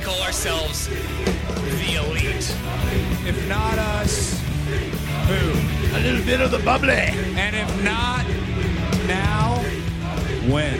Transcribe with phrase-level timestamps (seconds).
[0.00, 2.56] call ourselves the Elite.
[3.26, 4.40] If not us,
[5.28, 5.96] who?
[5.96, 6.92] A little bit of the bubbly.
[6.92, 8.26] And if not
[9.06, 9.56] now,
[10.50, 10.78] when?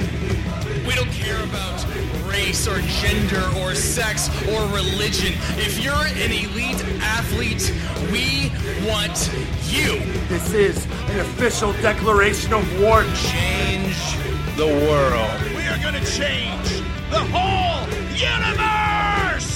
[0.87, 1.85] We don't care about
[2.27, 5.35] race or gender or sex or religion.
[5.59, 7.73] If you're an elite athlete,
[8.11, 8.51] we
[8.89, 9.31] want
[9.67, 10.01] you.
[10.29, 13.03] This is an official declaration of war.
[13.15, 13.97] Change
[14.57, 15.55] the world.
[15.55, 18.80] We are going to change the whole universe.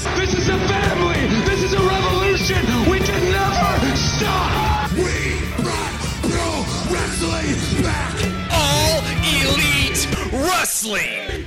[0.04, 1.16] This is a family.
[1.46, 2.62] This is a revolution.
[2.90, 4.92] We can never stop.
[4.92, 8.14] We brought pro wrestling back.
[8.52, 11.46] All elite wrestling.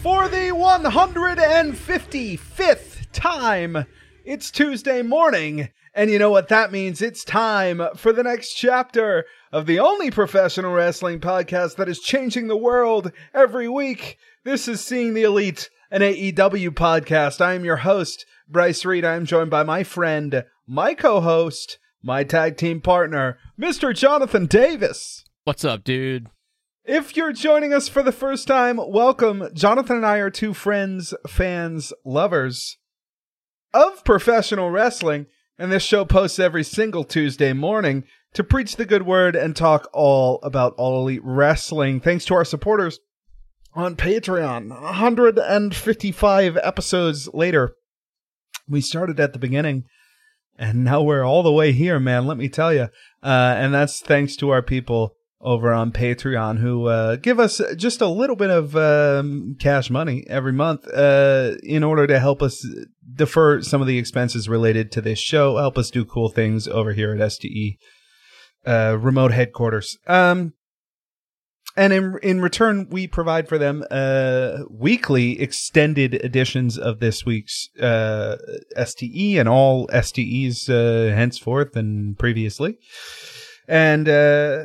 [0.00, 3.84] For the 155th time,
[4.24, 7.00] it's Tuesday morning, and you know what that means?
[7.00, 12.48] It's time for the next chapter of the only professional wrestling podcast that is changing
[12.48, 14.18] the world every week.
[14.44, 17.40] This is Seeing the Elite, an AEW podcast.
[17.40, 19.04] I am your host, Bryce Reed.
[19.04, 23.94] I am joined by my friend, my co host, my tag team partner, Mr.
[23.94, 25.24] Jonathan Davis.
[25.44, 26.28] What's up, dude?
[26.84, 29.48] If you're joining us for the first time, welcome.
[29.54, 32.78] Jonathan and I are two friends, fans, lovers
[33.74, 35.26] of professional wrestling,
[35.58, 39.88] and this show posts every single Tuesday morning to preach the good word and talk
[39.92, 42.00] all about all elite wrestling.
[42.00, 42.98] Thanks to our supporters
[43.74, 44.70] on Patreon.
[44.70, 47.74] 155 episodes later.
[48.68, 49.84] We started at the beginning
[50.56, 52.26] and now we're all the way here, man.
[52.26, 52.88] Let me tell you.
[53.22, 58.00] Uh, and that's thanks to our people over on Patreon who uh, give us just
[58.00, 62.66] a little bit of um, cash money every month uh, in order to help us
[63.14, 66.92] defer some of the expenses related to this show, help us do cool things over
[66.92, 67.78] here at STE
[68.66, 69.96] uh, remote headquarters.
[70.06, 70.54] Um,
[71.76, 77.68] and in in return, we provide for them uh, weekly extended editions of this week's
[77.80, 78.36] uh,
[78.76, 82.78] STE and all STEs uh, henceforth and previously.
[83.66, 84.64] And uh,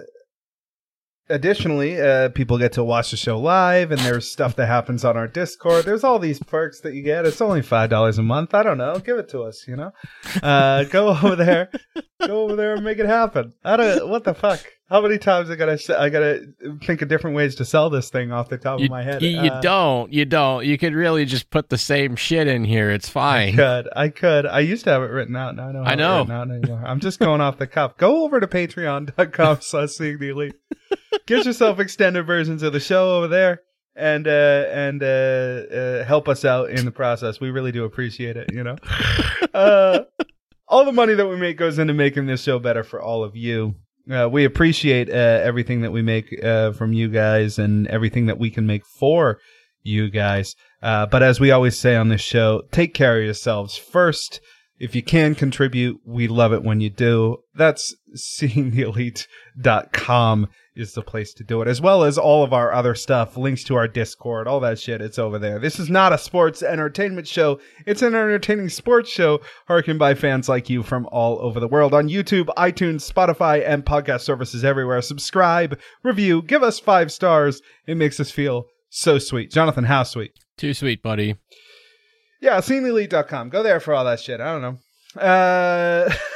[1.30, 5.16] additionally, uh, people get to watch the show live, and there's stuff that happens on
[5.18, 5.86] our Discord.
[5.86, 7.26] There's all these perks that you get.
[7.26, 8.54] It's only five dollars a month.
[8.54, 9.00] I don't know.
[9.00, 9.68] Give it to us.
[9.68, 9.92] You know,
[10.44, 11.70] uh, go over there,
[12.26, 13.54] go over there and make it happen.
[13.64, 14.10] I don't.
[14.10, 14.60] What the fuck?
[14.90, 16.48] How many times I gotta I gotta
[16.84, 19.22] think of different ways to sell this thing off the top You, of my head?
[19.22, 20.12] you, Uh, don't.
[20.12, 20.66] You don't.
[20.66, 22.90] You could really just put the same shit in here.
[22.90, 23.54] It's fine.
[23.54, 23.90] I could.
[23.96, 24.46] I could.
[24.48, 25.56] I used to have it written out.
[25.56, 26.28] Now I don't I know.
[26.32, 26.82] out anymore.
[26.84, 27.98] I'm just going off the cuff.
[27.98, 30.56] Go over to patreon.com slash seeing the elite.
[31.28, 33.62] Get yourself extended versions of the show over there
[33.96, 37.40] and uh and uh, uh help us out in the process.
[37.40, 38.76] We really do appreciate it, you know.
[39.54, 40.00] uh
[40.68, 43.36] all the money that we make goes into making this show better for all of
[43.36, 43.76] you.
[44.10, 48.40] Uh, we appreciate uh, everything that we make uh, from you guys and everything that
[48.40, 49.40] we can make for
[49.84, 50.56] you guys.
[50.82, 54.42] Uh, but as we always say on this show, take care of yourselves first.
[54.80, 57.44] If you can contribute, we love it when you do.
[57.54, 60.48] That's seeingtheelite.com
[60.80, 63.64] is the place to do it, as well as all of our other stuff, links
[63.66, 65.02] to our Discord, all that shit.
[65.02, 65.60] It's over there.
[65.60, 67.60] This is not a sports entertainment show.
[67.86, 71.94] It's an entertaining sports show, hearkened by fans like you from all over the world
[71.94, 75.02] on YouTube, iTunes, Spotify, and podcast services everywhere.
[75.02, 77.62] Subscribe, review, give us five stars.
[77.86, 79.52] It makes us feel so sweet.
[79.52, 80.32] Jonathan, how sweet?
[80.58, 81.36] Too sweet, buddy.
[82.42, 83.50] Yeah, seeingtheelite.com.
[83.50, 84.40] Go there for all that shit.
[84.40, 85.22] I don't know.
[85.22, 86.10] Uh,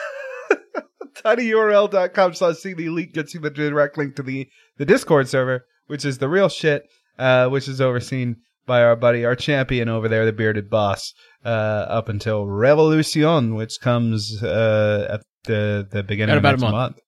[1.25, 4.47] tinyurl.com slash the elite gets you the direct link to the,
[4.78, 6.88] the Discord server, which is the real shit,
[7.19, 11.13] uh, which is overseen by our buddy, our champion over there, the bearded boss,
[11.45, 11.50] uh,
[11.89, 16.72] up until Revolution, which comes, uh, at the, the beginning At of about a next
[16.72, 17.00] month.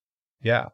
[0.42, 0.66] Yeah.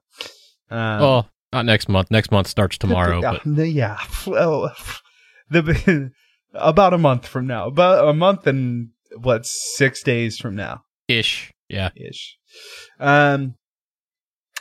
[0.69, 2.09] Um, well, not next month.
[2.11, 3.21] Next month starts tomorrow.
[3.21, 3.99] yeah, but yeah.
[4.25, 4.73] Well,
[5.49, 6.11] the
[6.53, 11.51] about a month from now, about a month and what six days from now ish.
[11.71, 11.89] Yeah.
[11.95, 12.37] ish.
[12.99, 13.55] Um,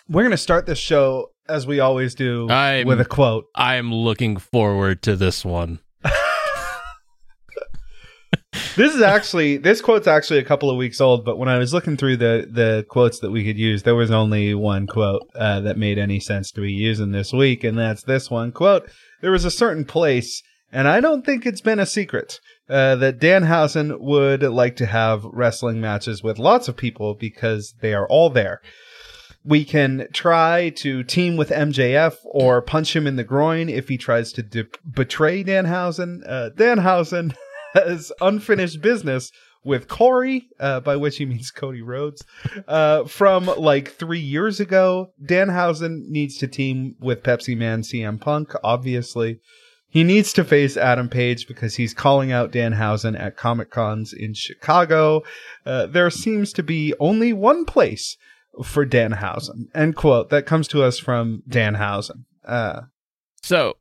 [0.09, 3.45] we're gonna start this show as we always do I'm- with a quote.
[3.55, 5.81] I'm looking forward to this one.
[8.77, 11.75] This is actually this quote's actually a couple of weeks old, but when I was
[11.75, 15.61] looking through the the quotes that we could use, there was only one quote uh,
[15.61, 18.91] that made any sense to be using this week, and that's this one quote.
[19.23, 20.43] There was a certain place,
[20.73, 22.41] and I don't think it's been a secret
[22.71, 27.93] uh, that Danhausen would like to have wrestling matches with lots of people because they
[27.93, 28.61] are all there.
[29.45, 33.99] We can try to team with MJF or punch him in the groin if he
[33.99, 36.21] tries to de- betray Danhausen.
[36.27, 37.35] Uh, Danhausen
[37.75, 39.33] has unfinished business
[39.65, 42.25] with Corey, uh, by which he means Cody Rhodes,
[42.69, 45.13] uh, from like three years ago.
[45.23, 49.41] Danhausen needs to team with Pepsi Man CM Punk, obviously.
[49.91, 54.35] He needs to face Adam Page because he's calling out Danhausen at Comic Cons in
[54.35, 55.23] Chicago.
[55.67, 58.17] Uh, there seems to be only one place
[58.65, 59.65] for Danhausen.
[59.75, 60.31] End quote.
[60.31, 62.25] That comes to us from Danhausen.
[62.47, 62.83] Uh,
[63.43, 63.75] So,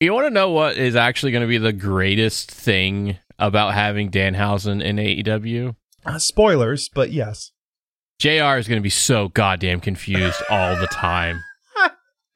[0.00, 4.10] you want to know what is actually going to be the greatest thing about having
[4.10, 5.74] Danhausen in AEW?
[6.04, 7.52] uh, spoilers, but yes.
[8.18, 11.40] JR is going to be so goddamn confused all the time.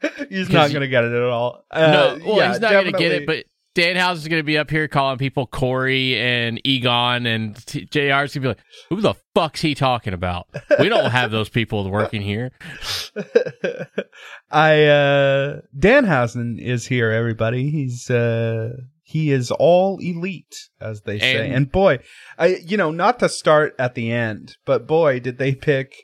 [0.30, 1.64] He's not going to get it at all.
[1.70, 1.80] Uh,
[2.18, 3.44] no, well, yeah, he's not going to get it, but
[3.74, 7.98] Danhausen is going to be up here calling people Corey and Egon, and t- JR
[8.00, 8.58] is going to be like,
[8.88, 10.48] who the fuck's he talking about?
[10.80, 12.52] We don't have those people working here.
[14.50, 17.70] I uh Danhausen is here, everybody.
[17.70, 18.70] He's uh
[19.02, 21.46] he is all elite, as they say.
[21.46, 21.98] And- And, boy,
[22.38, 25.94] I you know, not to start at the end, but boy, did they pick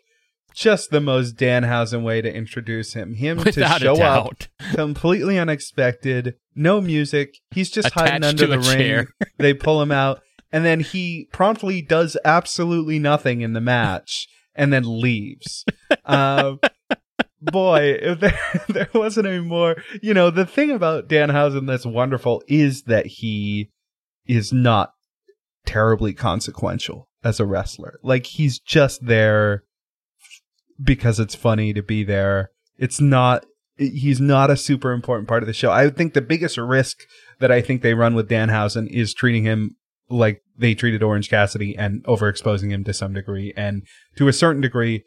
[0.54, 3.14] just the most Danhausen way to introduce him.
[3.14, 4.44] Him Without to show up
[4.74, 7.36] completely unexpected, no music.
[7.50, 8.78] He's just hiding under the ring.
[8.78, 9.06] chair.
[9.38, 10.20] they pull him out,
[10.50, 15.64] and then he promptly does absolutely nothing in the match, and then leaves.
[16.04, 16.60] um,
[17.40, 18.38] boy, if there
[18.68, 23.70] there wasn't any more, you know, the thing about Danhausen that's wonderful is that he
[24.26, 24.92] is not
[25.66, 27.98] terribly consequential as a wrestler.
[28.02, 29.64] Like he's just there
[30.82, 32.50] because it's funny to be there.
[32.78, 33.44] It's not
[33.76, 35.70] he's not a super important part of the show.
[35.70, 36.98] I think the biggest risk
[37.40, 39.76] that I think they run with Danhausen is treating him
[40.08, 43.52] like they treated Orange Cassidy and overexposing him to some degree.
[43.56, 43.82] And
[44.16, 45.04] to a certain degree,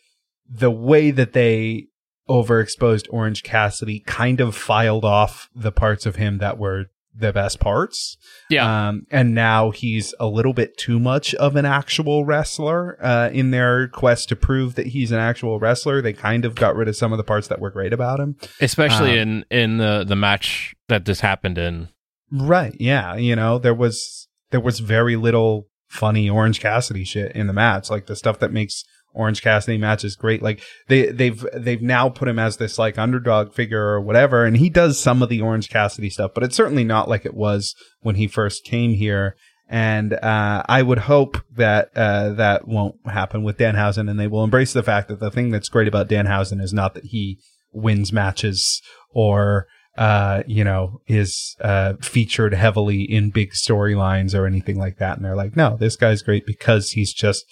[0.49, 1.87] the way that they
[2.27, 6.85] overexposed Orange Cassidy kind of filed off the parts of him that were
[7.17, 8.17] the best parts.
[8.49, 8.89] Yeah.
[8.89, 12.97] Um, and now he's a little bit too much of an actual wrestler.
[13.01, 16.75] Uh, in their quest to prove that he's an actual wrestler, they kind of got
[16.75, 18.35] rid of some of the parts that were great about him.
[18.59, 21.89] Especially um, in, in the, the match that this happened in.
[22.31, 22.75] Right.
[22.79, 23.15] Yeah.
[23.15, 27.89] You know, there was there was very little funny Orange Cassidy shit in the match.
[27.89, 28.83] Like the stuff that makes
[29.15, 30.43] Orange Cassidy matches great.
[30.43, 34.57] Like they they've they've now put him as this like underdog figure or whatever, and
[34.57, 37.73] he does some of the Orange Cassidy stuff, but it's certainly not like it was
[38.01, 39.35] when he first came here.
[39.67, 44.43] And uh, I would hope that uh, that won't happen with Danhausen, and they will
[44.43, 47.39] embrace the fact that the thing that's great about Danhausen is not that he
[47.71, 49.65] wins matches or
[49.97, 55.15] uh, you know, is uh, featured heavily in big storylines or anything like that.
[55.15, 57.45] And they're like, no, this guy's great because he's just.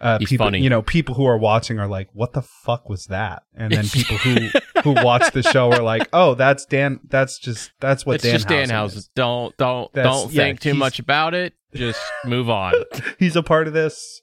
[0.00, 0.60] Uh, He's people, funny.
[0.60, 3.86] you know, people who are watching are like, "What the fuck was that?" And then
[3.86, 4.48] people who
[4.82, 7.00] who watch the show are like, "Oh, that's Dan.
[7.08, 9.08] That's just that's what it's just Danhausen.
[9.14, 11.54] Don't don't That's- don't yeah, think too much about it.
[11.74, 12.72] Just move on.
[13.18, 14.22] He's a part of this."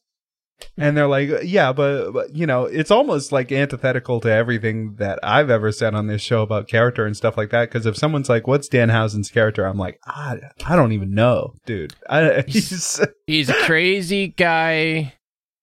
[0.75, 5.19] And they're like, "Yeah, but, but you know, it's almost like antithetical to everything that
[5.21, 8.27] I've ever said on this show about character and stuff like that." Because if someone's
[8.27, 11.94] like, "What's Danhausen's character?" I'm like, "I I don't even know, dude.
[12.09, 15.13] I, he's He's a crazy guy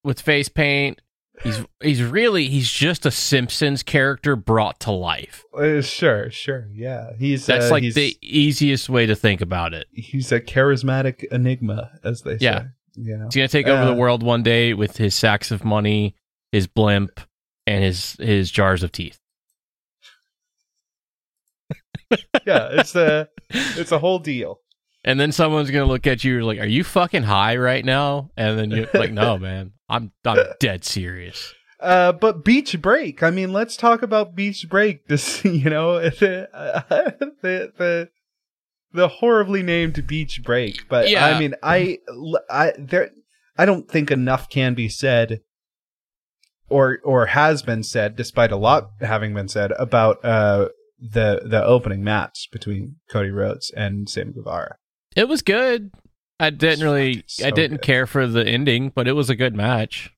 [0.05, 1.01] with face paint.
[1.43, 5.43] He's he's really he's just a Simpsons character brought to life.
[5.53, 7.11] Uh, sure, sure, yeah.
[7.19, 9.89] He's That's uh, like he's, the easiest way to think about it.
[9.93, 12.59] he's a charismatic enigma, as they Yeah.
[12.61, 12.67] say.
[12.97, 15.65] You know, He's gonna take over Uh, the world one day with his sacks of
[15.65, 16.15] money,
[16.53, 17.21] his blimp,
[17.67, 19.19] and his his jars of teeth.
[22.47, 22.69] yeah.
[22.73, 24.61] It's a it's a whole deal.
[25.05, 28.59] And then someone's gonna look at you like, "Are you fucking high right now?" And
[28.59, 33.23] then you're like, "No, man, I'm I'm dead serious." Uh, but Beach Break.
[33.23, 35.07] I mean, let's talk about Beach Break.
[35.09, 36.49] This, you know, the
[37.43, 38.09] the the,
[38.93, 40.89] the horribly named Beach Break.
[40.89, 41.27] But Yeah.
[41.27, 41.99] I mean, I
[42.49, 43.11] I there
[43.57, 45.41] I don't think enough can be said,
[46.69, 51.63] or or has been said, despite a lot having been said about uh the the
[51.63, 54.77] opening match between Cody Rhodes and Sam Guevara.
[55.15, 55.91] It was good.
[56.41, 57.87] I didn't really, so I didn't good.
[57.87, 60.13] care for the ending, but it was a good match.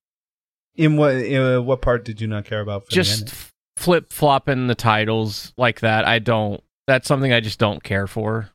[0.75, 2.87] In what in uh, what part did you not care about?
[2.87, 3.35] For Just
[3.77, 6.07] flip flopping the titles like that.
[6.07, 6.63] I don't.
[6.87, 8.51] That's something I just don't care for.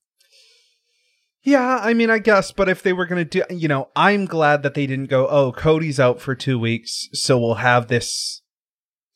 [1.44, 4.26] Yeah, I mean, I guess, but if they were going to do, you know, I'm
[4.26, 8.44] glad that they didn't go, oh, Cody's out for two weeks, so we'll have this,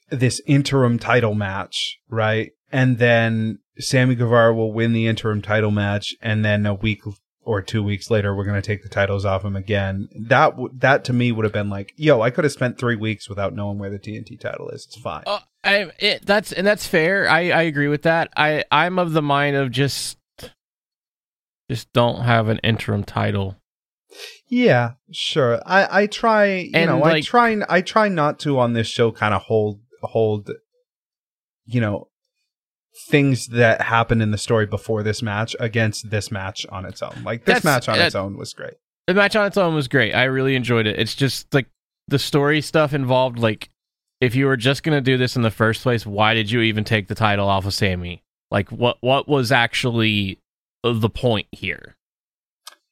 [0.10, 2.52] this interim title match, right?
[2.72, 7.04] And then Sammy Guevara will win the interim title match, and then a week
[7.46, 10.10] or two weeks later, we're going to take the titles off him again.
[10.28, 12.96] That, w- that to me would have been like, yo, I could have spent three
[12.96, 14.86] weeks without knowing where the TNT title is.
[14.86, 15.24] It's fine.
[15.28, 17.30] Uh, I, it, that's and that's fair.
[17.30, 18.30] I, I agree with that.
[18.36, 20.18] I I'm of the mind of just
[21.70, 23.56] just don't have an interim title.
[24.48, 25.60] Yeah, sure.
[25.66, 29.12] I I try, you And, know, I try I try not to on this show
[29.12, 30.52] kind of hold hold
[31.66, 32.10] you know
[33.10, 37.22] things that happened in the story before this match against this match on its own.
[37.24, 38.76] Like this That's- match on that- its own was great.
[39.08, 40.14] the match on its own was great.
[40.14, 40.98] I really enjoyed it.
[41.00, 41.68] It's just like
[42.08, 43.38] the story stuff involved.
[43.38, 43.70] Like,
[44.22, 46.84] if you were just gonna do this in the first place, why did you even
[46.84, 48.24] take the title off of Sammy?
[48.50, 50.40] Like, what what was actually
[50.84, 51.96] the point here?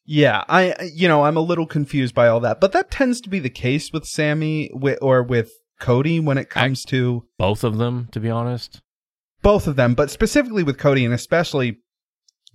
[0.05, 3.29] Yeah, I you know I'm a little confused by all that, but that tends to
[3.29, 7.77] be the case with Sammy wi- or with Cody when it comes to Both of
[7.77, 8.81] them, to be honest.
[9.43, 11.77] Both of them, but specifically with Cody and especially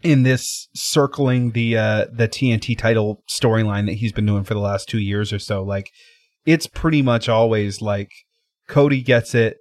[0.03, 4.61] in this circling the uh the TNT title storyline that he's been doing for the
[4.61, 5.91] last 2 years or so like
[6.47, 8.11] it's pretty much always like
[8.69, 9.57] Cody gets it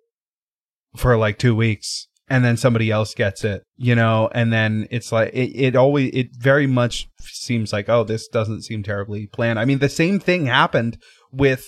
[0.95, 5.11] for like 2 weeks and then somebody else gets it, you know, and then it's
[5.11, 9.59] like it, it always it very much seems like oh this doesn't seem terribly planned.
[9.59, 10.97] I mean the same thing happened
[11.31, 11.65] with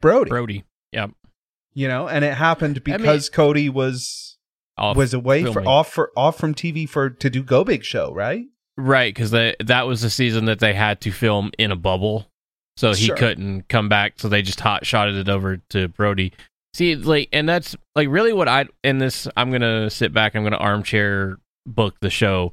[0.00, 0.64] Brodie, Brodie.
[0.92, 1.10] Yep.
[1.74, 4.25] you know, and it happened mean- because Cody was
[4.78, 8.12] Off was away for off for off from TV for to do Go Big Show,
[8.12, 8.44] right?
[8.76, 12.26] Right, because that was the season that they had to film in a bubble,
[12.76, 13.16] so he Sure.
[13.16, 14.14] couldn't come back.
[14.18, 16.32] So they just hot shotted it over to Brodie.
[16.74, 19.26] See, like, and that's like really what I in this.
[19.34, 20.34] I'm gonna sit back.
[20.36, 22.52] I'm gonna armchair book the show.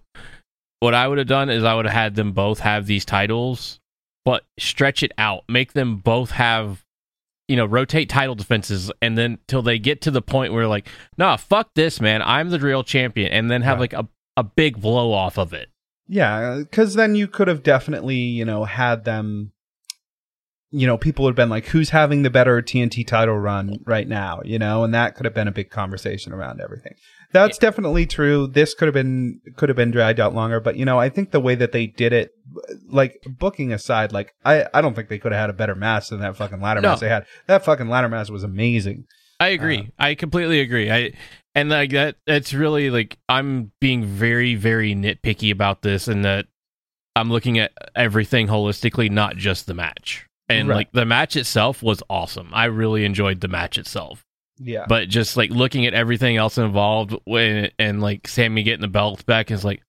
[0.79, 3.81] What I would have done is I would have had them both have these titles,
[4.23, 6.82] but stretch it out, make them both have,
[7.53, 10.88] you know, rotate title defenses, and then till they get to the point where like,
[11.19, 13.93] nah, fuck this, man, I'm the real champion, and then have Right.
[13.93, 15.69] like a a big blow off of it.
[16.07, 19.51] Yeah, because then you could have definitely you know had them.
[20.75, 24.07] You know, people would have been like, "Who's having the better TNT title run right
[24.07, 26.95] now?" You know, and that could have been a big conversation around everything.
[27.31, 28.47] That's definitely true.
[28.47, 31.31] This could have been could have been dragged out longer, but you know, I think
[31.31, 32.31] the way that they did it,
[32.89, 36.09] like booking aside, like I I don't think they could have had a better match
[36.09, 36.89] than that fucking ladder No.
[36.89, 37.25] match they had.
[37.47, 39.05] That fucking ladder match was amazing.
[39.39, 39.79] I agree.
[39.99, 40.91] Uh, I completely agree.
[40.91, 41.13] I
[41.55, 46.45] and like that it's really like I'm being very very nitpicky about this and that
[47.15, 50.25] I'm looking at everything holistically, not just the match.
[50.50, 50.75] And Right.
[50.75, 52.50] like the match itself was awesome.
[52.53, 54.25] I really enjoyed the match itself.
[54.59, 58.88] Yeah, But just like looking at everything else involved when and like Sammy getting the
[58.88, 59.81] belt back is like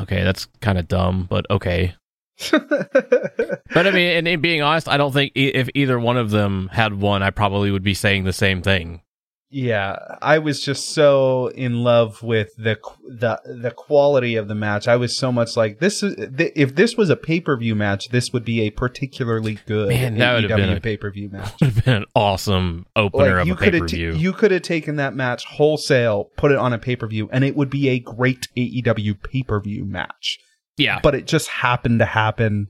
[0.00, 1.94] okay, that's kind of dumb, but okay.
[2.50, 6.30] But I mean, and, and being honest, I don't think e- if either one of
[6.30, 9.02] them had won, I probably would be saying the same thing.
[9.50, 12.76] Yeah, I was just so in love with the
[13.08, 14.86] the the quality of the match.
[14.86, 17.74] I was so much like this is th- if this was a pay per view
[17.74, 21.10] match, this would be a particularly good Man, that would have been a- pay per
[21.10, 21.54] view match.
[21.62, 24.12] would have been an awesome opener Like of you a pay could per have view.
[24.12, 27.42] you could have taken that match wholesale, put it on a pay per view, and
[27.42, 30.38] it would be a great AEW pay per view match.
[30.76, 32.68] yeah, But it just happened to happen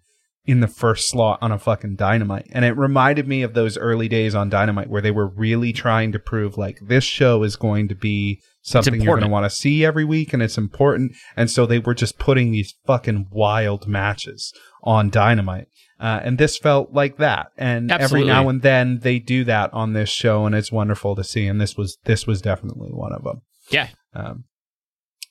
[0.49, 4.09] in the first slot on a fucking Dynamite, and it reminded me of those early
[4.09, 7.87] days on Dynamite where they were really trying to prove like this show is going
[7.89, 11.13] to be something you're going to want to see every week, and it's important.
[11.37, 15.69] And so they were just putting these fucking wild matches on Dynamite.
[16.01, 19.93] Uh, and this felt like that, and every now and then they do that on
[19.93, 21.47] this show, and it's wonderful to see.
[21.47, 23.89] And this was this was definitely one of them yeah.
[24.15, 24.45] um,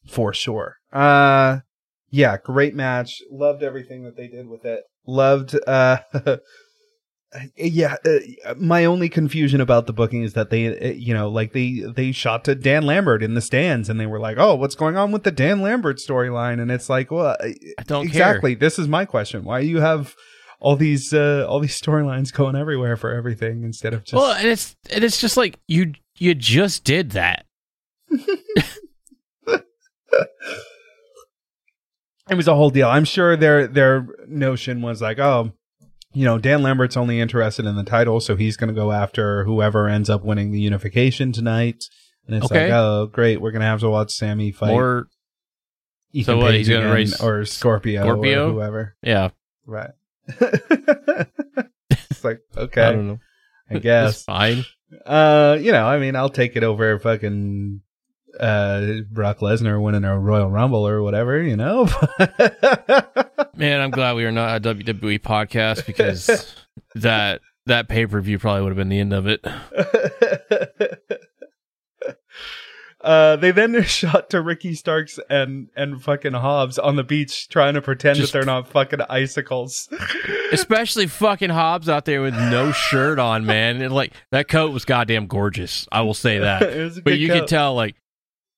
[0.06, 0.76] for sure.
[0.94, 1.60] Uh,
[2.10, 3.22] yeah, great match.
[3.32, 4.84] Loved everything that they did with it.
[5.08, 5.58] Loved.
[5.66, 6.00] Uh,
[7.56, 11.54] yeah, uh, my only confusion about the booking is that they, uh, you know, like
[11.54, 14.76] they they shot to Dan Lambert in the stands, and they were like, "Oh, what's
[14.76, 18.56] going on with the Dan Lambert storyline?" And it's like, well, I don't exactly.
[18.56, 19.44] This is my question.
[19.44, 20.16] Why do you have
[20.60, 24.14] all these uh, all these storylines going everywhere for everything instead of just.
[24.14, 27.46] Well, and it's and it's just like you you just did that.
[32.30, 32.88] it was a whole deal.
[32.88, 35.52] I'm sure their their notion was like, oh,
[36.14, 39.44] you know, Dan Lambert's only interested in the title, so he's going to go after
[39.46, 41.84] whoever ends up winning the unification tonight.
[42.26, 42.66] And it's Okay.
[42.66, 45.08] like, oh, great, we're going to have to watch Sammy fight Or
[46.12, 48.50] Ethan so what, Page he's gonna again, race or Scorpio, Scorpio?
[48.50, 48.96] or whoever.
[49.02, 49.30] yeah,
[49.66, 49.92] Right.
[51.90, 53.20] it's like okay, I I, don't know.
[53.70, 54.24] It's guess.
[54.24, 54.64] fine.
[55.06, 57.82] Uh, you know, I mean, I'll take it over fucking
[58.40, 61.88] uh Brock Lesnar winning a Royal Rumble or whatever, you know.
[63.56, 66.56] Man, I'm glad we are not a WWE podcast because
[66.96, 69.44] that that pay per view probably would have been the end of it.
[73.00, 77.76] Uh, they then shot to Ricky Starks and and fucking Hobbs on the beach trying
[77.76, 79.88] to pretend Just- that they're not fucking icicles.
[80.52, 83.82] Especially fucking Hobbs out there with no shirt on, man.
[83.82, 85.88] And like that coat was goddamn gorgeous.
[85.92, 86.64] I will say that.
[86.64, 87.96] It was a but you could tell like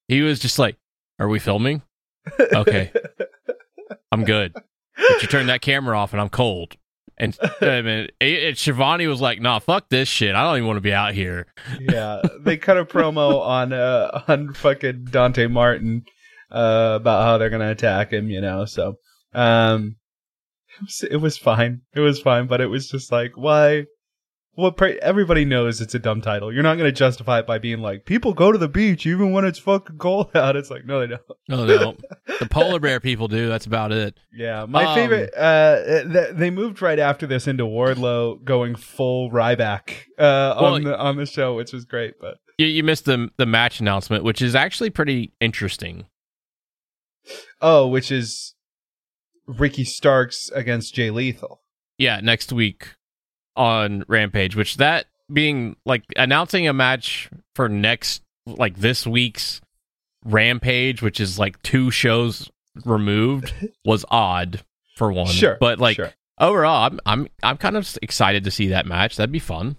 [0.09, 0.75] he was just like,
[1.19, 1.81] "Are we filming?
[2.39, 2.91] Okay,
[4.11, 6.75] I'm good." But you turn that camera off and I'm cold.
[7.17, 10.35] And I mean, it, it, Shivani was like, "Nah, fuck this shit.
[10.35, 11.47] I don't even want to be out here."
[11.79, 16.03] yeah, they cut a promo on uh on fucking Dante Martin
[16.51, 18.65] uh about how they're gonna attack him, you know.
[18.65, 18.95] So
[19.33, 19.97] um
[20.77, 21.81] it was, it was fine.
[21.93, 23.85] It was fine, but it was just like, why?
[24.59, 26.53] Well, pra- everybody knows it's a dumb title.
[26.53, 29.31] You're not going to justify it by being like, people go to the beach even
[29.31, 30.55] when it's fucking cold out.
[30.55, 31.21] It's like, no, they don't.
[31.47, 31.99] No, they don't.
[32.39, 33.47] the polar bear people do.
[33.47, 34.15] That's about it.
[34.33, 35.33] Yeah, my Um, favorite.
[35.35, 40.83] Uh, th- they moved right after this into Wardlow going full Ryback uh, Well, on
[40.83, 42.15] the on the show, which was great.
[42.19, 46.05] But You, you missed the the match announcement, which is actually pretty interesting.
[47.61, 48.55] oh, which is
[49.47, 51.61] Ricky Starks against Jay Lethal.
[51.97, 52.95] Yeah, next week
[53.59, 59.61] on Rampage, which that being like announcing a match for next like this week's
[60.25, 62.49] Rampage, which is like two shows
[62.85, 63.53] removed,
[63.85, 64.63] was odd
[64.95, 65.27] for one.
[65.27, 66.13] Sure, but like sure.
[66.39, 69.15] overall, I'm I'm I'm kind of excited to see that match.
[69.17, 69.77] That'd be fun.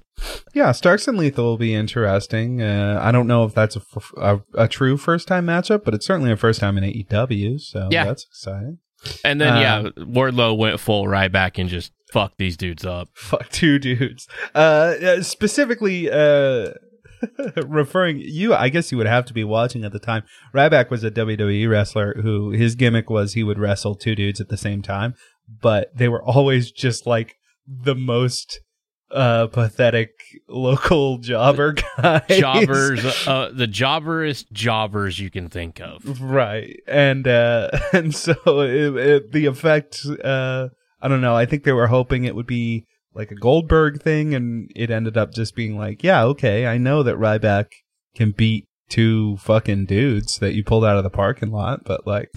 [0.55, 2.61] Yeah, Starks and Lethal will be interesting.
[2.61, 5.95] Uh, I don't know if that's a, f- a, a true first time matchup, but
[5.95, 8.05] it's certainly a first time in AEW, so Yeah.
[8.05, 8.79] that's exciting.
[9.25, 13.09] And then Um, yeah, Wardlow went full Ryback and just fucked these dudes up.
[13.15, 14.29] Fuck two dudes.
[14.55, 16.73] Uh, specifically, uh,
[17.67, 20.25] referring you, I guess you would have to be watching at the time.
[20.55, 24.49] Ryback was a WWE wrestler who his gimmick was he would wrestle two dudes at
[24.49, 25.15] the same time,
[25.61, 28.61] but they were always just like the most
[29.11, 30.11] uh pathetic
[30.49, 32.23] local jobber guys.
[32.29, 36.21] Jobbers, uh, the jobberest jobbers you can think of.
[36.21, 40.69] right and uh and so it, it, the effect uh
[41.01, 44.35] i don't know i think they were hoping it would be like a goldberg thing
[44.35, 47.67] and it ended up just being like yeah okay i know that ryback
[48.15, 52.29] can beat two fucking dudes that you pulled out of the parking lot but like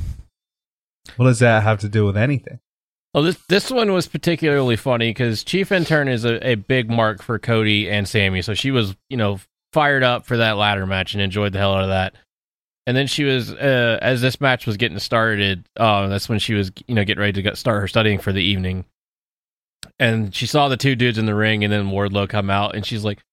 [1.18, 2.60] what does that have to do with anything
[3.14, 7.22] Well, this this one was particularly funny because Chief Intern is a, a big mark
[7.22, 9.40] for Cody and Sammy, so she was you know
[9.72, 12.16] fired up for that ladder match and enjoyed the hell out of that.
[12.86, 15.68] And then she was uh, as this match was getting started.
[15.78, 18.32] Uh, that's when she was you know getting ready to get, start her studying for
[18.32, 18.86] the evening.
[20.00, 22.86] And she saw the two dudes in the ring, and then Wardlow come out, and
[22.86, 23.24] she's like,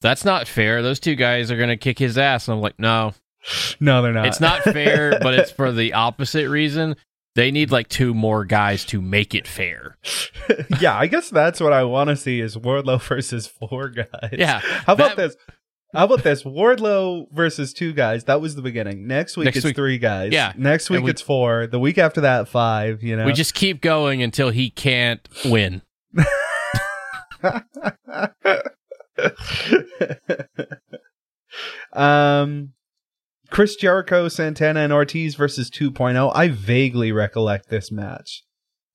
[0.00, 0.82] "That's not fair.
[0.82, 3.14] Those two guys are gonna kick his ass." And I'm like, "No,
[3.78, 6.96] no they're not it's not fair, but it's for the opposite reason.
[7.34, 9.96] They need like two more guys to make it fair.
[10.80, 14.58] yeah i guess that's what i want to see is wardlow versus four guys Yeah,
[14.86, 15.36] How about that- this?
[15.94, 16.42] How about this?
[16.42, 18.24] Wardlow versus two guys.
[18.24, 19.06] That was the beginning.
[19.06, 20.32] Next week Next it's week- three guys.
[20.32, 20.54] yeah.
[20.56, 21.66] Next week we- it's four.
[21.66, 23.02] The week after that, five.
[23.02, 23.26] You know.
[23.26, 25.82] We just keep going until he can't win.
[31.92, 32.72] um,
[33.52, 36.32] Chris Jericho, Santana, and Ortiz versus 2.0.
[36.34, 38.42] I vaguely recollect this match.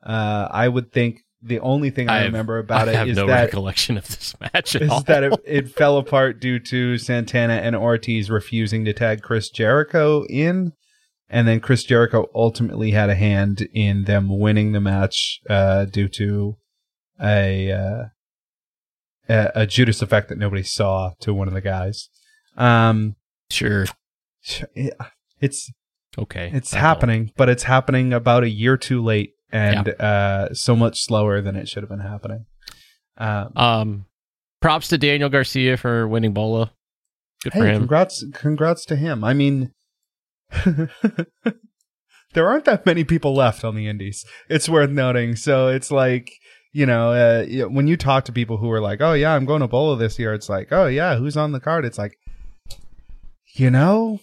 [0.04, 3.18] Uh, I would think the only thing I, have- remember about I it have is
[3.18, 4.98] no that recollection of this match at all.
[4.98, 9.50] is that it, it fell apart due to Santana and Ortiz refusing to tag Chris
[9.52, 10.74] Jericho in,
[11.30, 16.08] and then Chris Jericho ultimately had a hand in them winning the match uh, due
[16.08, 16.58] to
[17.22, 18.04] a, uh,
[19.30, 22.10] a a Judas effect that nobody saw to one of the guys.
[22.56, 23.16] Um,
[23.52, 23.86] sure.
[24.76, 24.92] Yeah,
[25.40, 25.72] it's
[26.18, 26.50] Okay.
[26.54, 26.80] it's all.
[26.80, 31.56] happening, but it's happening about a year too late and uh, so much slower than
[31.56, 32.46] it should have been happening.
[33.18, 34.06] Um, Um,
[34.62, 36.72] props to Daniel Garcia for winning Bola.
[37.44, 37.78] Good for him.
[37.82, 39.24] congrats, congrats to him.
[39.24, 39.72] I mean,
[42.34, 44.26] there aren't that many people left on the Indies.
[44.50, 45.36] It's worth noting.
[45.36, 46.32] So it's like,
[46.74, 49.34] you know, uh, you know, when you talk to people who are like, "Oh yeah,
[49.34, 51.98] I'm going to Bola this year," it's like, "Oh yeah, who's on the card?" It's
[51.98, 52.18] like,
[53.56, 54.20] you know,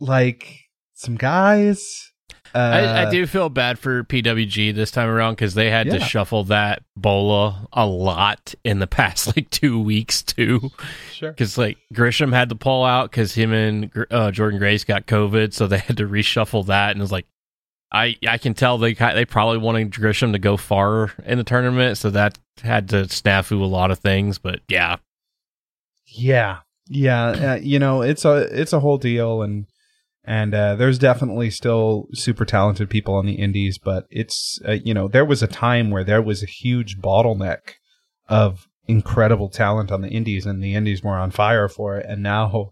[0.00, 0.60] like
[0.94, 2.12] some guys.
[2.54, 5.98] Uh, I, I do feel bad for PWG this time around because they had to
[5.98, 10.70] shuffle that Bola a lot in the past like two weeks too.
[11.10, 11.30] Sure.
[11.30, 15.52] Because like Gresham had to pull out because him and uh, Jordynne Grace got COVID,
[15.52, 16.92] so they had to reshuffle that.
[16.92, 17.26] And it was like,
[17.90, 21.98] I I can tell they they probably wanted Gresham to go far in the tournament,
[21.98, 24.38] so that had to snafu a lot of things.
[24.38, 24.98] But yeah,
[26.06, 27.26] Yeah, yeah.
[27.26, 29.66] Uh, you know, it's a it's a whole deal, and
[30.26, 34.94] and uh, there's definitely still super talented people on the indies, but it's uh, you
[34.94, 37.74] know there was a time where there was a huge bottleneck
[38.28, 42.22] of incredible talent on the indies, and the indies were on fire for it, and
[42.22, 42.70] now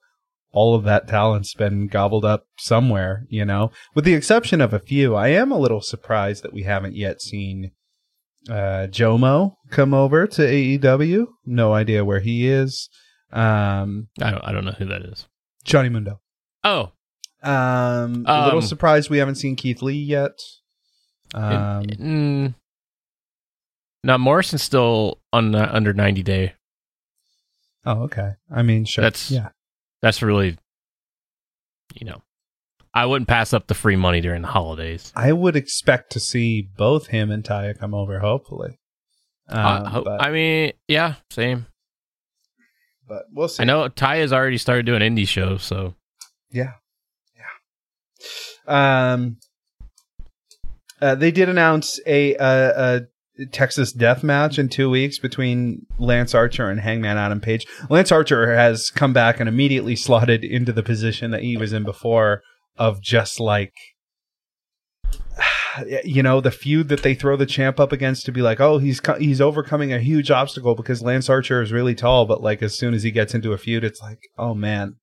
[0.52, 3.26] all of that talent's been gobbled up somewhere.
[3.28, 6.62] You know, with the exception of a few, I am a little surprised that we
[6.62, 7.72] haven't yet seen
[8.48, 11.26] uh Jomo come over to AEW.
[11.44, 12.88] No idea where he is.
[13.30, 15.26] Um I don't I don't know who that is.
[15.64, 16.20] Johnny Mundo.
[16.64, 16.92] Oh,
[17.42, 20.38] Um, a little Um, surprised we haven't seen Keith Lee yet.
[21.34, 22.54] Um, mm,
[24.04, 26.54] Now Morrison's still on uh, under ninety day.
[27.84, 28.32] Oh, okay.
[28.50, 29.02] I mean, sure.
[29.02, 29.48] That's- yeah.
[30.02, 30.56] That's really,
[31.94, 32.22] you know,
[32.92, 35.12] I wouldn't pass up the free money during the holidays.
[35.14, 38.18] I would expect to see both him and Taya come over.
[38.18, 38.78] Hopefully.
[39.48, 41.66] Um, Uh, ho- but, I mean, yeah, same.
[43.08, 43.62] but we'll see.
[43.62, 45.94] I know Ty has already started doing indie shows, so
[46.50, 46.72] Yeah.
[48.66, 49.38] Um.
[51.00, 53.00] Uh, they did announce a, a,
[53.38, 57.66] a Texas death match in two weeks between Lance Archer and Hangman Adam Page.
[57.88, 61.84] Lance Archer has come back and immediately slotted into the position that he was in
[61.84, 62.42] before
[62.76, 63.74] of just like
[66.04, 68.78] you know the feud that they throw the champ up against to be like oh
[68.78, 72.62] he's co- he's overcoming a huge obstacle because Lance Archer is really tall but like
[72.62, 74.96] as soon as he gets into a feud it's like oh man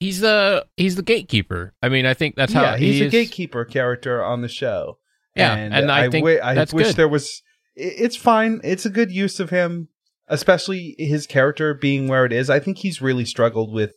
[0.00, 1.74] he's the he's the gatekeeper.
[1.82, 4.98] I mean, I think that's how yeah, he's he a gatekeeper character on the show.
[5.34, 6.96] Yeah, and I think wi- that's wish good.
[6.96, 7.42] there was.
[7.76, 8.60] It's fine.
[8.64, 9.88] It's a good use of him,
[10.26, 12.50] especially his character being where it is.
[12.50, 13.92] I think he's really struggled with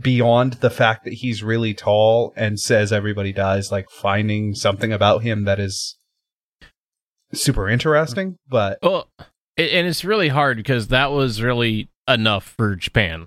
[0.00, 5.22] beyond the fact that he's really tall and says everybody dies, like finding something about
[5.22, 5.98] him that is
[7.32, 8.36] super interesting.
[8.48, 9.08] But Well,
[9.56, 13.26] and it's really hard because that was really enough for Japan,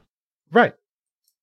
[0.51, 0.73] right,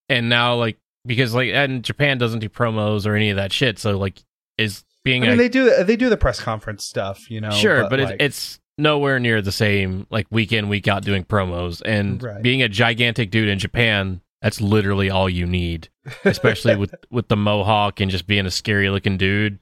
[0.09, 3.79] and now like because like and Japan doesn't do promos or any of that shit,
[3.79, 4.23] so like
[4.57, 7.51] is being I mean a they do they do the press conference stuff, you know.
[7.51, 11.25] sure, but, like, it's it's nowhere near the same like week in week out doing
[11.25, 12.42] promos and Right.
[12.42, 14.21] being a gigantic dude in Japan.
[14.42, 15.88] That's literally all you need,
[16.25, 19.59] especially with with the mohawk and just being a scary looking dude.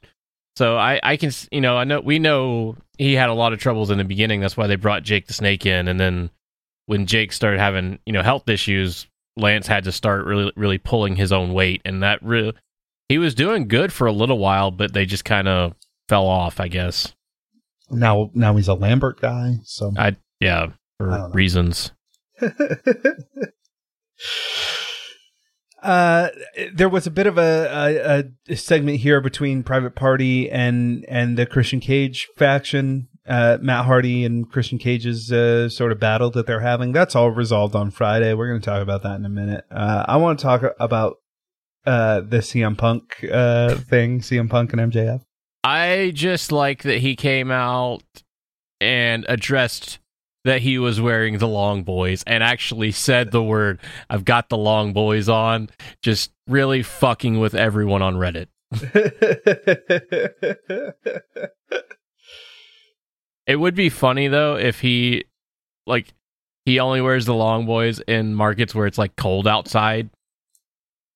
[0.57, 3.59] So I I can you know I know we know he had a lot of
[3.59, 4.41] troubles in the beginning.
[4.41, 6.29] That's why they brought Jake the Snake in, and then
[6.87, 9.07] when Jake started having you know health issues,
[9.37, 12.55] Lance had to start really really pulling his own weight, and that really
[13.09, 15.75] he was doing good for a little while, but they just kind of
[16.09, 17.15] fell off, I guess.
[17.91, 20.69] now now he's a Lambert guy, so I yeah
[20.99, 21.93] for don't reasons.
[25.83, 26.31] Uh,
[26.73, 31.37] there was a bit of a, a, a segment here between Private Party and and
[31.37, 33.07] the Christian Cage faction.
[33.29, 36.93] Uh, Matt Hardy and Christian Cage's uh, sort of battle that they're having.
[36.93, 38.35] That's all resolved on Friday.
[38.35, 39.65] We're going to talk about that in a minute.
[39.71, 41.17] Uh, I want to talk about
[41.87, 45.23] uh, the CM Punk uh, thing, CM Punk and MJF.
[45.65, 48.03] I just like that he came out
[48.81, 49.99] and addressed
[50.45, 54.57] that he was wearing the long boys and actually said the word I've got the
[54.57, 55.71] long boys on
[56.03, 58.47] just really fucking with everyone on Reddit.
[63.47, 65.25] It would be funny though if he
[65.87, 66.13] like
[66.65, 70.11] he only wears the long boys in markets where it's like cold outside.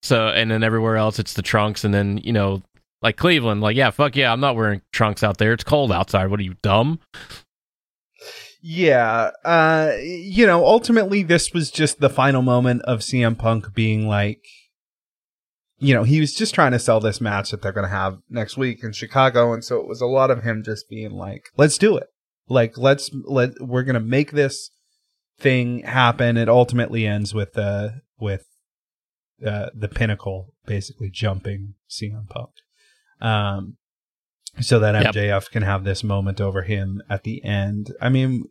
[0.01, 2.63] So and then everywhere else it's the trunks and then, you know,
[3.01, 5.53] like Cleveland, like yeah, fuck yeah, I'm not wearing trunks out there.
[5.53, 6.29] It's cold outside.
[6.29, 6.99] What are you dumb?
[8.63, 14.07] Yeah, uh, you know, ultimately, this was just the final moment of CM Punk being
[14.07, 14.45] like,
[15.79, 18.19] you know, he was just trying to sell this match that they're going to have
[18.29, 21.49] next week in Chicago, and so it was a lot of him just being like,
[21.57, 22.10] "Let's do it!
[22.51, 24.71] Like, let's let we're to make this
[25.39, 28.45] thing happen." It ultimately ends with uh with
[29.45, 32.51] uh, the pinnacle basically jumping CM Punk.
[33.19, 33.77] Um,
[34.59, 35.15] so that Yep.
[35.15, 37.93] MJF can have this moment over him at the end.
[38.01, 38.43] I mean,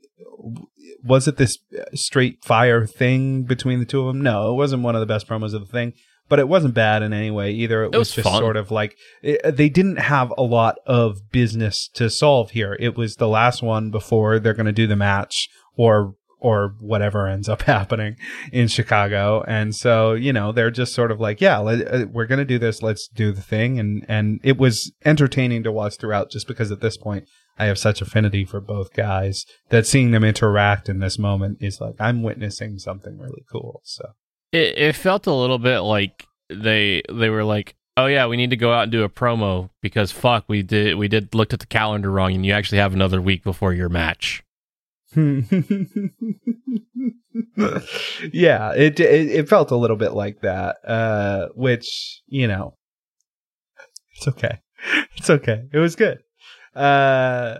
[1.05, 1.59] was it this
[1.95, 4.23] straight fire thing between the two of them?
[4.23, 5.93] No, it wasn't one of the best promos of the thing,
[6.31, 7.83] but it wasn't bad in any way either.
[7.83, 8.41] It, It was, was just fun.
[8.41, 12.77] sort of like it, they didn't have a lot of business to solve here.
[12.81, 17.27] It was the last one before they're going to do the match or or whatever
[17.27, 18.17] ends up happening
[18.53, 19.45] in Chicago.
[19.47, 22.47] And so, you know, they're just sort of like, yeah, let, uh, we're going to
[22.47, 22.83] do this.
[22.83, 23.79] Let's do the thing.
[23.79, 27.27] And, and it was entertaining to watch throughout just because at this point
[27.59, 31.79] I have such affinity for both guys that seeing them interact in this moment is
[31.79, 33.83] like, I'm witnessing something really cool.
[33.85, 34.13] So
[34.53, 38.51] It it felt a little bit like they they were like, "Oh yeah, we need
[38.51, 41.61] to go out and do a promo because fuck, we did we did looked at
[41.61, 44.43] the calendar wrong and you actually have another week before your match."
[48.33, 52.75] yeah, it, it it felt a little bit like that, uh, which you know,
[54.17, 54.61] it's okay,
[55.17, 55.65] it's okay.
[55.73, 56.23] It was good.
[56.75, 57.59] Uh,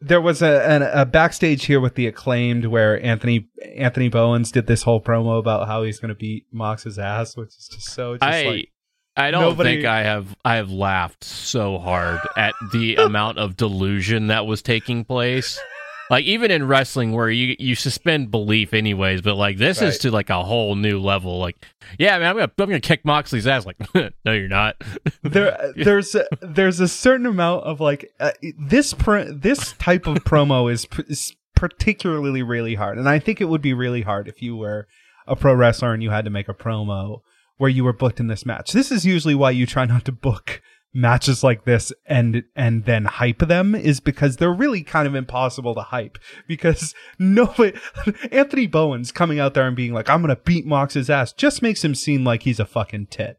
[0.00, 4.66] there was a, an, a backstage here with the acclaimed where Anthony Anthony Bowens did
[4.66, 8.14] this whole promo about how he's going to beat Mox's ass, which is just so
[8.14, 8.72] just I like
[9.16, 13.56] I don't nobody- think I have I have laughed so hard at the amount of
[13.56, 15.58] delusion that was taking place.
[16.10, 20.10] like even in wrestling where you you suspend belief anyways, but like this is to
[20.10, 21.38] like a whole new level.
[21.38, 21.64] Like,
[21.98, 23.64] yeah, man, I'm gonna I'm gonna kick Moxley's ass.
[23.64, 24.76] Like, no, you're not.
[25.22, 30.18] there there's a, there's a certain amount of like uh, this pr- this type of
[30.24, 34.26] promo is, p- is particularly really hard and i think it would be really hard
[34.26, 34.88] if you were
[35.26, 37.20] a pro wrestler and you had to make a promo
[37.58, 40.10] where you were booked in this match this is usually why you try not to
[40.10, 45.14] book matches like this and and then hype them is because they're really kind of
[45.14, 47.78] impossible to hype because nobody
[48.32, 51.62] Anthony Bowen's coming out there and being like I'm going to beat Mox's ass just
[51.62, 53.38] makes him seem like he's a fucking tit.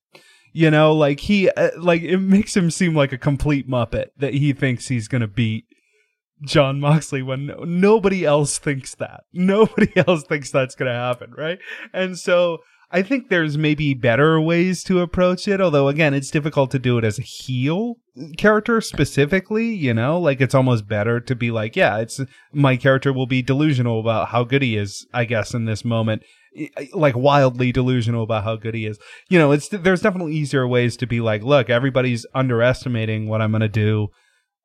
[0.54, 4.34] You know like he uh, like it makes him seem like a complete muppet that
[4.34, 5.64] he thinks he's gonna beat
[6.44, 9.24] john moxley when no- nobody else thinks that.
[9.32, 11.60] Nobody else thinks that's gonna happen right?
[11.94, 12.60] And so
[12.92, 16.98] i think there's maybe better ways to approach it although again it's difficult to do
[16.98, 17.96] it as a heel
[18.38, 20.20] character specifically you know?
[20.20, 22.20] Like it's almost better to be like yeah it's
[22.52, 26.24] my character will be delusional about how good he is i guess in this moment.
[26.94, 29.00] Like wildly delusional about how good he is.
[29.30, 33.52] You know, it's there's definitely easier ways to be like, look, everybody's underestimating what I'm
[33.52, 34.10] going to do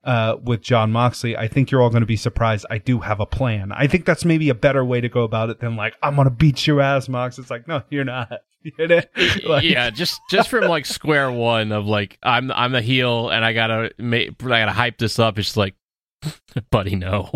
[0.07, 1.37] uh, with John Moxley.
[1.37, 2.65] I think you're all going to be surprised.
[2.71, 3.73] I do have a plan.
[3.73, 6.25] I think that's maybe a better way to go about it than like, I'm going
[6.27, 7.39] to beat your ass, Mox.
[7.39, 8.31] It's like, no, you're not.
[8.79, 9.01] You know?
[9.47, 13.45] Like- yeah, just just from like square one of like I'm I'm the heel and
[13.45, 15.39] I gotta make I gotta hype this up.
[15.39, 15.77] It's like,
[16.73, 17.31] buddy, no,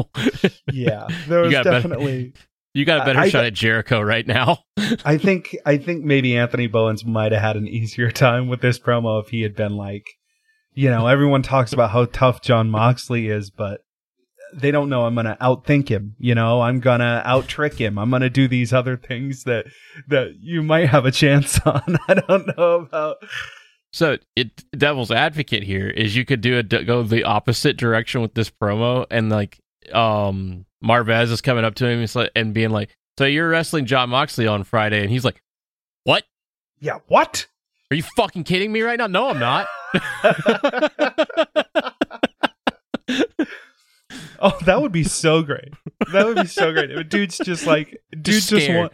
[0.72, 1.06] yeah.
[1.28, 2.32] There was better- definitely.
[2.74, 4.64] you got a better I- shot at Jericho right now.
[5.04, 8.80] I think I think maybe Anthony Bowens might have had an easier time with this
[8.80, 10.06] promo if he had been like,
[10.80, 13.82] you know, everyone talks about how tough John Moxley is, but
[14.54, 16.16] they don't know I'm gonna outthink him.
[16.18, 17.98] You know, I'm gonna out trick him.
[17.98, 19.66] I'm gonna do these other things that
[20.08, 21.98] that you might have a chance on.
[22.08, 23.18] I don't know about.
[23.92, 28.32] So, it devil's advocate here is you could do a go the opposite direction with
[28.32, 29.60] this promo, and like,
[29.92, 34.46] um, Marvez is coming up to him and being like, "So you're wrestling John Moxley
[34.46, 35.42] on Friday?" And he's like,
[36.04, 36.24] "What?
[36.78, 37.48] Yeah, what?
[37.90, 39.08] Are you fucking kidding me right now?
[39.08, 39.68] No, I'm not."
[44.42, 45.74] Oh, that would be so great.
[46.12, 46.90] That would be so great.
[46.90, 48.90] If a dude's just like, dude just, scared.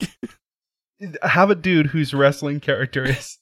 [0.00, 3.38] want have a dude whose wrestling character is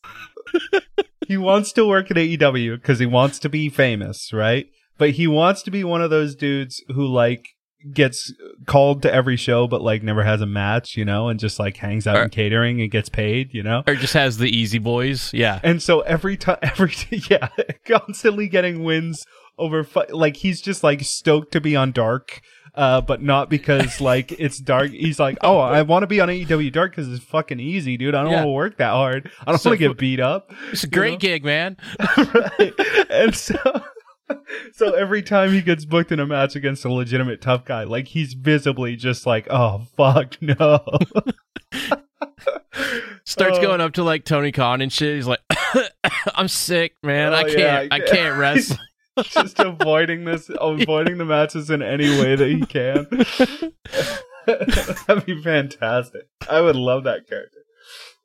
[1.26, 4.66] he wants to work at AEW because he wants to be famous, right?
[4.98, 7.46] But he wants to be one of those dudes who like
[7.92, 8.33] gets
[8.66, 11.77] called to every show but like never has a match, you know, and just like
[11.77, 13.83] hangs out Or- in catering and gets paid, you know?
[13.87, 15.33] or just has the easy boys.
[15.33, 15.61] Yeah.
[15.62, 16.92] And so every time, every
[17.31, 17.49] yeah,
[17.87, 19.25] constantly getting wins
[19.59, 22.40] over, fi- like he's just like stoked to be on Dark,
[22.75, 24.90] uh, but not because like it's dark.
[24.90, 28.14] He's like, oh, I want to be on AEW Dark because it's fucking easy, dude.
[28.14, 28.37] I don't Yeah.
[28.38, 29.31] want to work that hard.
[29.46, 30.53] I don't So want to get beat up.
[30.72, 31.18] It's a great know?
[31.18, 31.77] gig, man.
[32.16, 32.72] right?
[33.11, 33.57] And so,
[34.73, 38.09] so every time he gets booked in a match against a legitimate tough guy, like
[38.09, 40.81] he's visibly just like, oh fuck no.
[43.25, 43.62] Starts Oh.
[43.62, 45.17] going up to like Tony Khan and shit.
[45.17, 45.41] He's like,
[46.35, 47.33] "I'm sick, man.
[47.35, 47.59] I Oh, can't.
[47.59, 48.77] yeah, I can't wrestle."
[49.23, 53.07] just avoiding this, avoiding the matches in any way that he can.
[55.07, 56.29] That'd be fantastic.
[56.49, 57.59] I would love that character.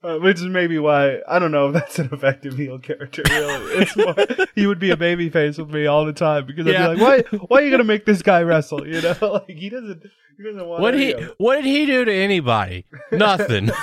[0.03, 3.21] Uh, which is maybe why I don't know if that's an effective heel character.
[3.29, 4.15] Really, it's more
[4.55, 6.89] he would be a baby face with me all the time because Yeah.
[6.89, 8.87] I'd be like, why, why are you gonna make this guy wrestle?
[8.87, 9.15] You know,
[9.47, 10.01] like he doesn't,
[10.37, 10.81] he doesn't want.
[10.81, 11.11] What he.
[11.37, 12.87] What did he do to anybody?
[13.11, 13.69] Nothing.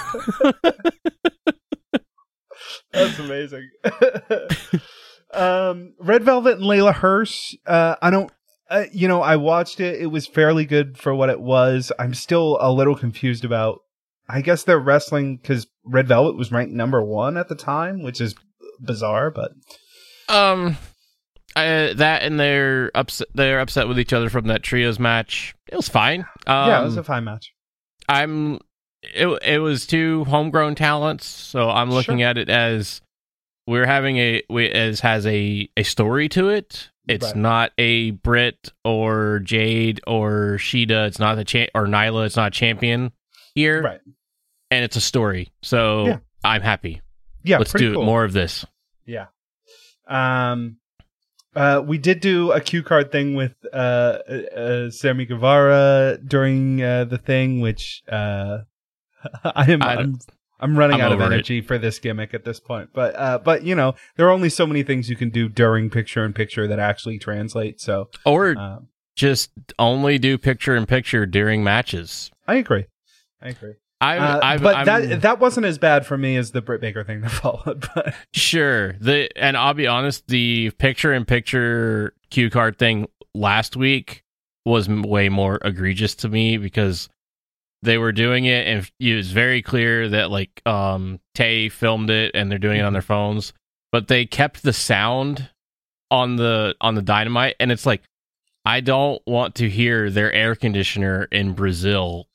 [2.93, 3.71] That's amazing.
[5.33, 7.55] um, Red Velvet and Leyla Hirsch.
[7.67, 8.33] Uh, I don't.
[8.71, 10.01] Uh, you know, I watched it.
[10.01, 11.91] It was fairly good for what it was.
[11.99, 13.81] I'm still a little confused about.
[14.29, 18.21] I guess they're wrestling because Red Velvet was ranked number one at the time, which
[18.21, 18.35] is
[18.81, 19.31] bizarre.
[19.31, 19.53] But
[20.29, 20.77] um,
[21.57, 23.29] I, that and they're upset.
[23.35, 25.55] They're upset with each other from that trios match.
[25.69, 26.21] It was fine.
[26.47, 27.53] Um, yeah, it was a fine match.
[28.09, 28.59] I'm.
[29.03, 32.27] It it was two homegrown talents, so I'm looking Sure.
[32.29, 33.01] at it as
[33.67, 36.91] we're having a we as has a a story to it.
[37.07, 37.37] It's Right.
[37.37, 41.07] not a Britt or Jade or Shida.
[41.07, 42.27] It's not the cha- or Nyla.
[42.27, 43.12] It's not a champion
[43.55, 44.01] here, Right.
[44.71, 45.53] And it's a story.
[45.63, 46.19] So Yeah.
[46.45, 47.01] I'm happy.
[47.43, 47.59] Yeah.
[47.59, 48.05] Let's do cool.
[48.05, 48.65] more of this.
[49.07, 49.27] Yeah.
[50.07, 50.79] Um,
[51.55, 56.83] uh, we did do a cue card thing with uh, uh, uh Sammy Guevara during
[56.83, 58.59] uh, the thing, which uh,
[59.45, 60.19] I am I'm,
[60.61, 61.35] I'm running I'm out of over it.
[61.35, 62.91] energy for this gimmick at this point.
[62.93, 65.91] But uh, but you know there are only so many things you can do during
[65.91, 67.81] picture in picture that actually translate.
[67.81, 72.31] So Or um, just only do picture in picture during matches.
[72.47, 72.87] I agree.
[73.43, 73.75] I agree.
[74.01, 76.81] I, Uh, I, but I'm, that that wasn't as bad for me as the Britt
[76.81, 77.87] Baker thing that followed.
[77.95, 78.93] But Sure.
[78.95, 84.23] The and I'll be honest, the picture in picture cue card thing last week
[84.65, 87.09] was way more egregious to me because
[87.83, 92.33] they were doing it and it was very clear that like um Tay filmed it
[92.35, 93.53] and they're doing it on their phones,
[93.93, 95.51] but they kept the sound
[96.11, 98.03] on the on the dynamite and it's like
[98.65, 102.29] I don't want to hear their air conditioner in Brazil.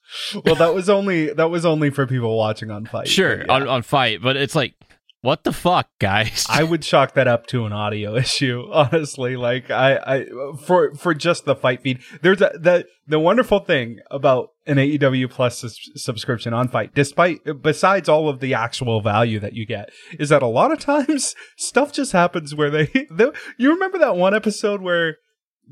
[0.46, 3.08] Well, that was only that was only for people watching on FITE.
[3.08, 3.52] Sure, yeah.
[3.52, 4.76] on, on FITE, but it's like
[5.24, 6.46] what the fuck, guys?
[6.50, 9.38] I would chalk that up to an audio issue, honestly.
[9.38, 10.26] Like I, I
[10.66, 12.00] for for just the FITE feed.
[12.22, 17.40] There's a the the wonderful thing about an AEW Plus sus- subscription on FITE, despite
[17.62, 21.36] besides all of the actual value that you get, is that a lot of times
[21.58, 22.88] stuff just happens where they.
[23.10, 25.18] they you remember that one episode where.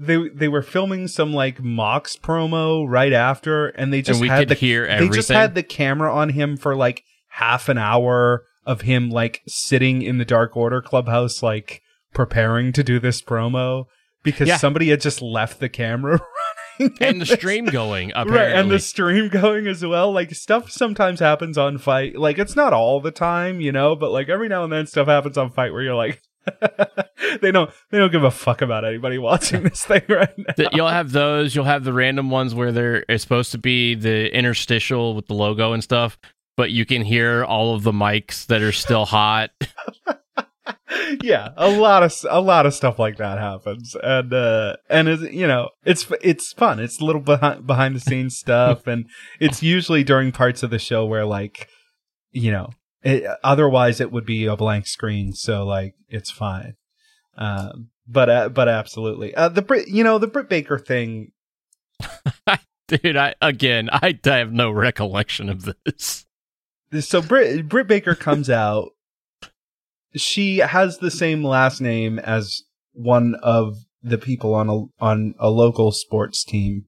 [0.03, 4.39] They they were filming some like Mox promo right after, and they just we had
[4.39, 8.43] could the hear they just had the camera on him for like half an hour
[8.65, 11.81] of him like sitting in the Dark Order clubhouse, like
[12.13, 13.85] preparing to do this promo
[14.23, 14.57] because Yeah.
[14.57, 16.19] somebody had just left the camera
[16.79, 18.37] running and the this- stream going apparently.
[18.39, 20.11] Right, and the stream going as well.
[20.11, 22.17] Like stuff sometimes happens on FITE.
[22.17, 25.07] Like it's not all the time, you know, but like every now and then stuff
[25.07, 26.21] happens on FITE where you're like
[27.41, 30.69] they don't they don't give a fuck about anybody watching this thing right now.
[30.71, 31.56] You'll have those.
[31.56, 35.34] You'll have the random ones where there is supposed to be the interstitial with the
[35.34, 36.17] logo and stuff,
[36.58, 39.51] but you can hear all of the mics that are still hot.
[41.23, 45.23] yeah, a lot of a lot of stuff like that happens, and uh, and it's,
[45.34, 46.80] you know it's it's fun.
[46.80, 49.06] It's a little behind behind the scenes stuff, and
[49.39, 51.67] it's usually during parts of the show where like
[52.32, 52.69] you know
[53.03, 56.75] it, otherwise it would be a blank screen, so like it's fine.
[57.37, 61.31] Um, but uh, but absolutely, uh, the Britt you know the Britt Baker thing.
[62.87, 66.25] Dude, I again, I, I have no recollection of this.
[66.99, 68.89] So Britt Britt Baker comes out.
[70.15, 75.49] She has the same last name as one of the people on a on a
[75.49, 76.85] local sports team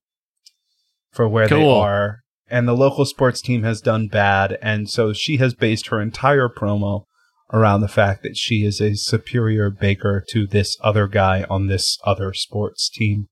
[1.12, 5.38] for where they are, and the local sports team has done bad, and so she
[5.38, 7.06] has based her entire promo
[7.52, 11.98] around the fact that she is a superior baker to this other guy on this
[12.04, 13.28] other sports team.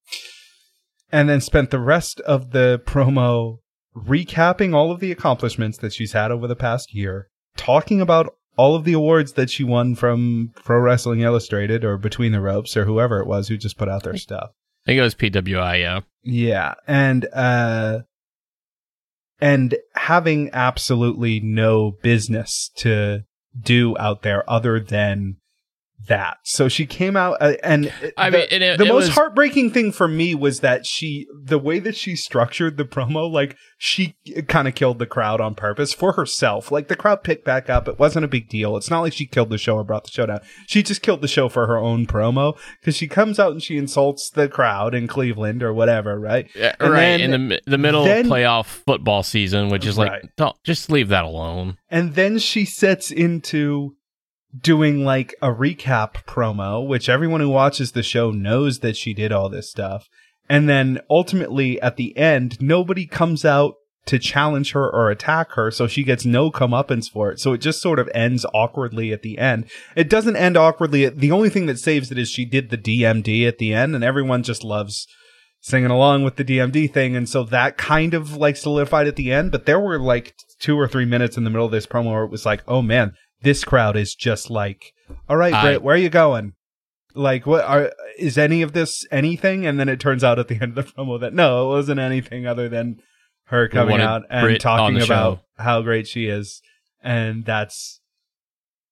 [1.11, 3.57] And then spent the rest of the promo
[3.95, 8.75] recapping all of the accomplishments that she's had over the past year, talking about all
[8.75, 12.85] of the awards that she won from Pro Wrestling Illustrated or Between the Ropes or
[12.85, 14.51] whoever it was who just put out their stuff.
[14.83, 15.99] I think it was PWI, yeah.
[16.23, 17.99] Yeah, and uh
[19.41, 23.23] and having absolutely no business to
[23.59, 25.37] do out there other than
[26.07, 26.37] that.
[26.43, 29.71] So she came out uh, and I the, mean, it- the it most was- heartbreaking
[29.71, 34.15] thing for me was that she the way that she structured the promo like she
[34.47, 36.71] kind of killed the crowd on purpose for herself.
[36.71, 37.87] Like the crowd picked back up.
[37.87, 38.77] It wasn't a big deal.
[38.77, 40.39] It's not like she killed the show or brought the show down.
[40.67, 43.77] She just killed the show for her own promo because she comes out and she
[43.77, 46.47] insults the crowd in Cleveland or whatever, right?
[46.55, 49.97] Yeah, And right then- in the the middle then- of playoff football season, which is
[49.97, 50.25] like, Right.
[50.37, 51.77] don't just leave that alone.
[51.89, 53.95] And then she sets into
[54.59, 59.31] doing like a recap promo, which everyone who watches the show knows that she did
[59.31, 60.07] all this stuff.
[60.49, 63.75] And then ultimately at the end, nobody comes out
[64.07, 67.39] to challenge her or attack her, so she gets no comeuppance for it.
[67.39, 69.69] So it just sort of ends awkwardly at the end.
[69.95, 71.07] It doesn't end awkwardly.
[71.07, 74.03] The only thing that saves it is she did the DMD at the end, and
[74.03, 75.07] everyone just loves
[75.61, 77.15] singing along with the DMD thing.
[77.15, 79.51] And so that kind of like solidified at the end.
[79.51, 82.23] But there were like two or three minutes in the middle of this promo where
[82.23, 84.93] it was like, oh man, this crowd is just like,
[85.29, 86.53] all right, I- Britt, where are you going?
[87.13, 89.65] Like, what are, is any of this anything?
[89.65, 91.99] And then it turns out at the end of the promo that no, it wasn't
[91.99, 93.01] anything other than
[93.45, 95.63] her coming out and Britt on talking about show.
[95.63, 96.61] how great she is.
[97.03, 97.99] And that's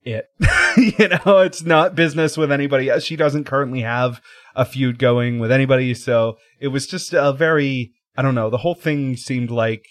[0.03, 0.25] it.
[0.77, 2.89] you know, it's not business with anybody.
[2.99, 4.21] She doesn't currently have
[4.55, 5.93] a feud going with anybody.
[5.93, 9.85] So it was just a very, I don't know, the whole thing seemed like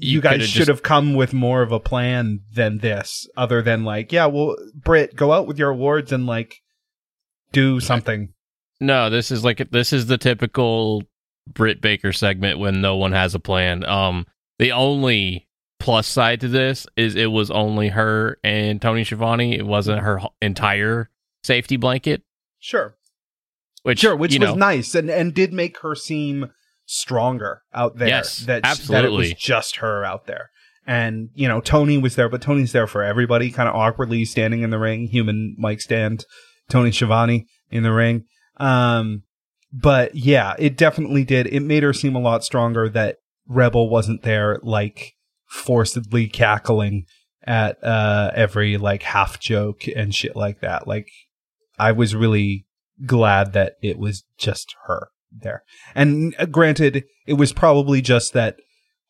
[0.00, 3.62] you, You guys should just- have come with more of a plan than this, other
[3.62, 6.62] than like, yeah, well, Britt, go out with your awards and like
[7.52, 8.32] do something.
[8.80, 11.02] No, this is like this is the typical
[11.46, 13.84] Britt Baker segment when no one has a plan.
[13.84, 14.26] Um,
[14.58, 19.56] the only plus side to this is it was only her and Tony Schiavone.
[19.56, 21.10] It wasn't her entire
[21.42, 22.22] safety blanket,
[22.58, 22.96] Sure.
[23.82, 26.50] which Sure, which was know, nice and, and did make her seem
[26.86, 28.08] stronger out there.
[28.08, 28.64] Yes, that,
[29.02, 30.50] That it was just her out there.
[30.86, 34.62] And, you know, Tony was there, but Tony's there for everybody, kind of awkwardly standing
[34.62, 36.24] in the ring, human mic stand,
[36.70, 38.24] Tony Schiavone in the ring.
[38.58, 39.24] Um,
[39.72, 41.48] but yeah, it definitely did.
[41.48, 43.16] It made her seem a lot stronger that
[43.48, 45.14] Rebel wasn't there, like,
[45.52, 47.06] forcedly cackling
[47.42, 50.86] at, uh, every, like, half joke and shit like that.
[50.86, 51.08] Like,
[51.78, 52.66] I was really
[53.04, 55.62] glad that it was just her there.
[55.94, 58.56] And uh, granted, it was probably just that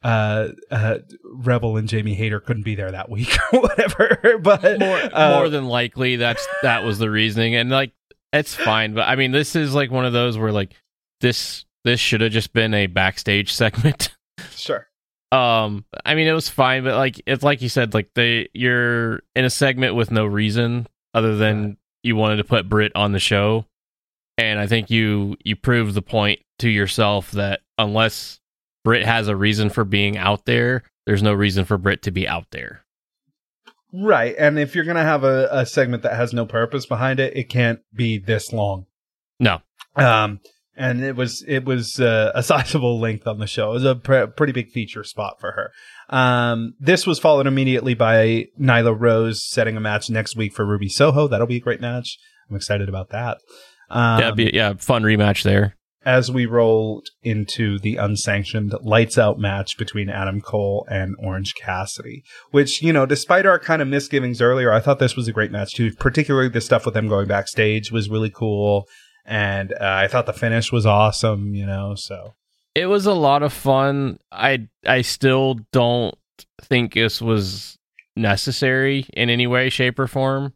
[0.03, 4.39] uh, uh, Rebel and Jamie Hayter couldn't be there that week or whatever.
[4.41, 7.93] But more uh, more than likely that's that was the reasoning and like
[8.33, 10.75] it's fine but i mean this is like one of those where like
[11.21, 14.15] this this should have just been a backstage segment
[14.51, 14.87] sure.
[15.33, 19.21] um i mean it was fine but like it's like you said like they you're
[19.35, 23.19] in a segment with no reason other than you wanted to put Britt on the
[23.19, 23.65] show
[24.39, 28.41] and i think you you proved the point to yourself that unless
[28.85, 32.27] Britt has a reason for being out there there's no reason for Britt to be
[32.27, 32.87] out there
[33.93, 34.35] Right.
[34.39, 37.37] And if you're going to have a, a segment that has no purpose behind it,
[37.37, 38.87] it can't be this long.
[39.41, 39.63] no
[39.95, 40.41] Um,
[40.77, 43.71] and it was it was uh, a sizable length on the show.
[43.71, 45.73] It was a pre- pretty big feature spot for her.
[46.15, 50.89] Um, this was followed immediately by Nyla Rose setting a match next week for Ruby
[50.89, 51.27] Soho.
[51.27, 52.19] That'll be a great match.
[52.51, 53.39] I'm excited about that.
[53.89, 55.77] Um, yeah be, yeah fun rematch there
[56.07, 62.23] as we rolled into the unsanctioned lights out match between Adam Cole and Orange Cassidy,
[62.53, 65.51] which, you know, despite our kind of misgivings earlier, I thought this was a great
[65.51, 65.93] match too.
[65.95, 68.85] Particularly the stuff with them going backstage was really cool.
[69.25, 72.35] And uh, I thought the finish was awesome, you know, so.
[72.77, 74.19] it was a lot of fun.
[74.31, 76.15] I I still don't
[76.63, 77.79] think this was
[78.15, 80.53] necessary in any way, shape, or form.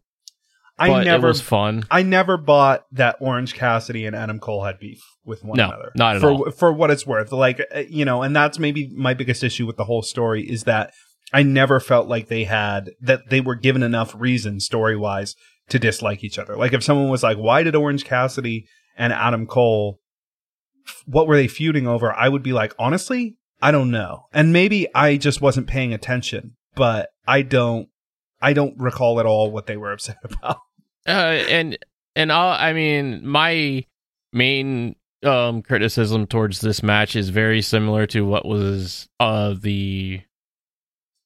[0.81, 1.85] I never, was fun.
[1.91, 5.93] I never bought that Orange Cassidy and Adam Cole had beef with one No, another.
[5.95, 6.51] not at for, all.
[6.51, 9.77] For what it's worth, like uh, you know, and that's maybe my biggest issue with
[9.77, 10.93] the whole story is that
[11.33, 15.35] I never felt like they had that they were given enough reason story wise
[15.69, 16.57] to dislike each other.
[16.57, 18.67] Like if someone was like, "Why did Orange Cassidy
[18.97, 20.01] and Adam Cole?
[21.05, 24.89] What were they feuding over?" I would be like, honestly, I don't know, and maybe
[24.95, 27.89] I just wasn't paying attention, but I don't.
[28.43, 30.57] I don't recall at all what they were upset about.
[31.07, 31.11] Uh,
[31.49, 31.79] and
[32.17, 33.85] and all, I mean, my
[34.33, 40.21] main um criticism towards this match is very similar to what was uh the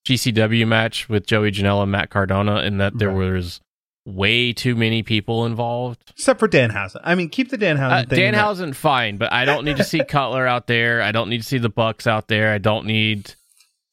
[0.07, 3.33] GCW match with Joey Janela and Matt Cardona, in that there Right.
[3.35, 3.61] was
[4.07, 6.03] way too many people involved.
[6.11, 7.01] Except for Danhausen.
[7.05, 8.21] I mean, keep the Danhausen Uh, thing.
[8.27, 8.43] in there.
[8.43, 11.01] Danhausen, fine, but I don't need to see Cutler out there.
[11.01, 12.53] I don't need to see the Bucks out there.
[12.53, 13.35] I don't need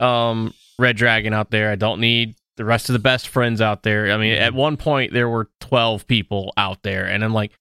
[0.02, 1.72] um Red Dragon out there.
[1.72, 4.12] I don't need the rest of the best friends out there.
[4.12, 7.54] I mean, at one point there were twelve people out there, and I'm like,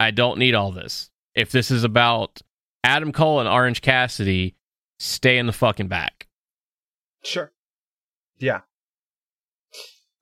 [0.00, 1.10] I don't need all this.
[1.34, 2.40] If this is about
[2.82, 4.56] Adam Cole and Orange Cassidy,
[4.98, 6.28] stay in the fucking back.
[7.22, 7.52] Sure.
[8.38, 8.60] Yeah.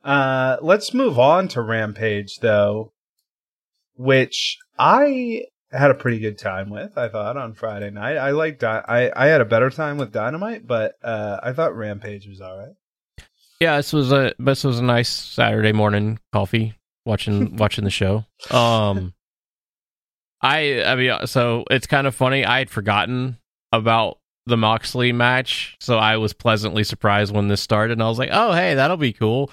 [0.03, 2.93] Uh, let's move on to Rampage, though,
[3.95, 6.99] which I had a pretty good time with.
[6.99, 8.17] I thought on Friday night.
[8.17, 8.59] I liked.
[8.59, 12.41] Di- I I had a better time with Dynamite, but uh, I thought Rampage was
[12.41, 12.75] all right.
[13.61, 18.25] Yeah, this was a this was a nice Saturday morning coffee watching watching the show.
[18.51, 19.15] Um,
[20.43, 22.45] I I mean, so it's kind of funny.
[22.45, 23.39] I had forgotten
[23.73, 28.19] about the Moxley match, so I was pleasantly surprised when this started, and I was
[28.19, 29.51] like, "Oh, hey, that'll be cool."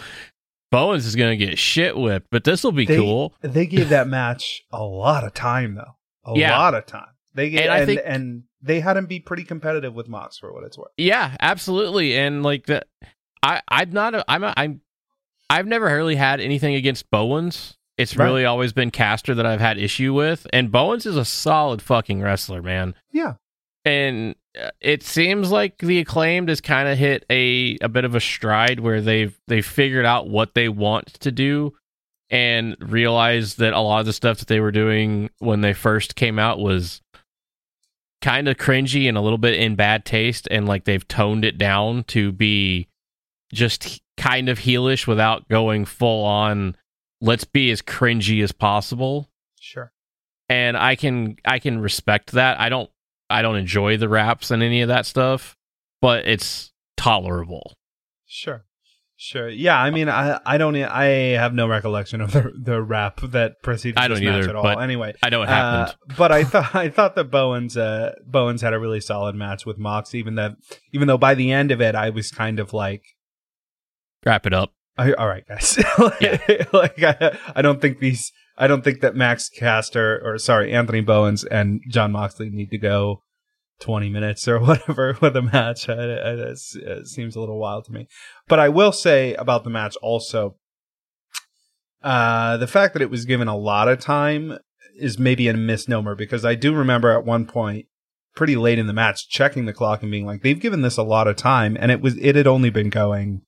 [0.72, 3.34] Bowens is gonna get shit whipped, but this will be They, cool.
[3.42, 5.96] They gave that match a lot of time, though.
[6.26, 6.58] A Yeah.
[6.58, 7.08] lot of time.
[7.36, 10.38] They gave, And and, I think- and they had him be pretty competitive with Mox
[10.38, 10.92] for what it's worth.
[10.98, 12.88] Yeah, absolutely, and like that,
[13.44, 14.82] I I'm not a, I'm a, I'm
[15.50, 17.78] I've never really had anything against Bowens.
[17.98, 18.26] It's Right.
[18.26, 22.22] really always been Caster that I've had issue with, and Bowens is a solid fucking
[22.22, 22.96] wrestler, man.
[23.12, 23.34] Yeah.
[23.86, 28.16] and uh, it seems like the acclaimed has kind of hit a a bit of
[28.16, 31.74] a stride where they've they've figured out what they want to do
[32.30, 36.16] and realized that a lot of the stuff that they were doing when they first
[36.16, 37.02] came out was
[38.22, 41.58] kind of cringy and a little bit in bad taste and like they've toned it
[41.58, 42.88] down to be
[43.54, 46.76] just kind of heelish without going full on
[47.22, 49.30] let's be as cringy as possible
[49.60, 49.92] Sure.
[50.50, 52.60] and I can I can respect that.
[52.60, 52.90] I don't
[53.30, 55.56] I don't enjoy the raps and any of that stuff,
[56.02, 57.74] but it's tolerable.
[58.26, 58.66] Sure.
[59.16, 59.48] Sure.
[59.48, 61.06] Yeah, I mean, I I don't I
[61.38, 64.80] have no recollection of the the rap that preceded I don't match either, at all.
[64.80, 65.96] Anyway, I know it happened.
[66.10, 69.66] Uh, but I thought I thought that Bowens uh, Bowens had a really solid match
[69.66, 70.58] with Mox, even that
[70.92, 73.13] even though by the end of it I was kind of like,
[74.26, 74.74] Wrap it up.
[74.98, 79.16] I, all right, guys, like, like I, I don't think these I don't think that
[79.16, 83.22] Max Caster or sorry Anthony Bowens and Jon Moxley need to go.
[83.82, 85.90] 20 minutes or whatever with a match.
[85.90, 88.08] I, I, it's- it seems a little wild to me.
[88.48, 90.56] But I will say about the match also,
[92.02, 94.58] uh, the fact that it was given a lot of time
[94.98, 97.88] is maybe a misnomer because I do remember at one point,
[98.36, 101.04] pretty late in the match, checking the clock and being like, they've given this a
[101.04, 103.42] lot of time, and it was it had only been going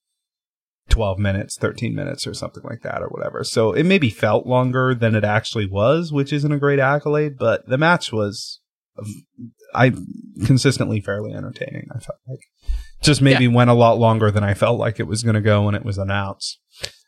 [0.89, 3.43] twelve minutes, thirteen minutes, or something like that, or whatever.
[3.43, 7.67] So it maybe felt longer than it actually was, which isn't a great accolade, but
[7.67, 8.59] the match was
[9.73, 9.91] I
[10.45, 11.87] consistently fairly entertaining.
[11.93, 12.39] I felt like
[13.01, 15.63] just maybe went a lot longer than I felt like it was going to go
[15.63, 16.59] when it was announced.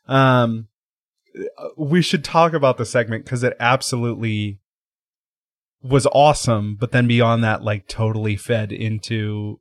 [0.07, 0.67] Um,
[1.77, 4.59] we should talk about the segment because it absolutely
[5.81, 6.75] was awesome.
[6.79, 9.59] But then beyond that, like totally fed into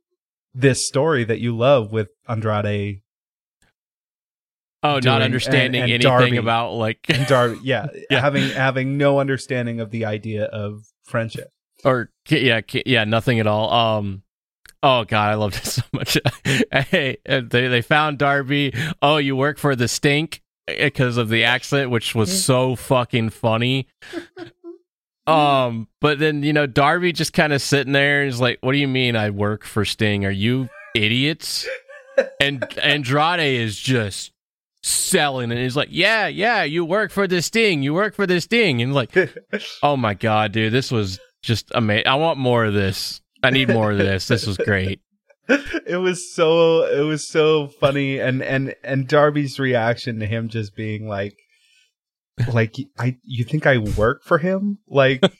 [0.53, 3.01] this story that you love with Andrade
[4.83, 6.37] Oh, not understanding and- and anything Darby.
[6.37, 7.59] about like Darby.
[7.63, 8.21] Yeah, Yeah.
[8.21, 11.49] having having no understanding of the idea of friendship.
[11.83, 13.71] or yeah, yeah, nothing at all.
[13.97, 14.23] Um,
[14.83, 16.17] oh god, I loved it so much.
[16.45, 18.73] hey, uh, they they found Darby.
[19.01, 23.87] Oh, you work for the stink because of the accent, which was so fucking funny.
[25.25, 28.71] Um, but then you know Darby just kind of sitting there and is like, "What
[28.71, 30.23] do you mean I work for Sting?
[30.23, 31.67] Are you idiots?"
[32.39, 34.31] And Andrade is just
[34.87, 38.45] selling and he's like, "Yeah, yeah, you work for this thing You work for this
[38.45, 39.15] thing And like,
[39.83, 42.07] Oh my god, dude, this was just amazing.
[42.07, 43.21] I want more of this.
[43.43, 44.27] I need more of this.
[44.27, 45.01] This was great.
[45.49, 50.75] it was so it was so funny and and and Darby's reaction to him just
[50.75, 51.37] being like
[52.51, 54.79] like I you think I work for him?
[54.87, 55.23] Like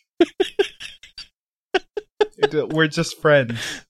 [2.54, 3.86] we're just friends.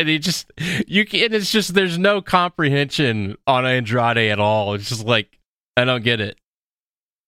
[0.00, 0.50] And he just
[0.86, 4.74] you can it's just there's no comprehension on Andrade at all.
[4.74, 5.38] It's just like
[5.76, 6.36] I don't get it.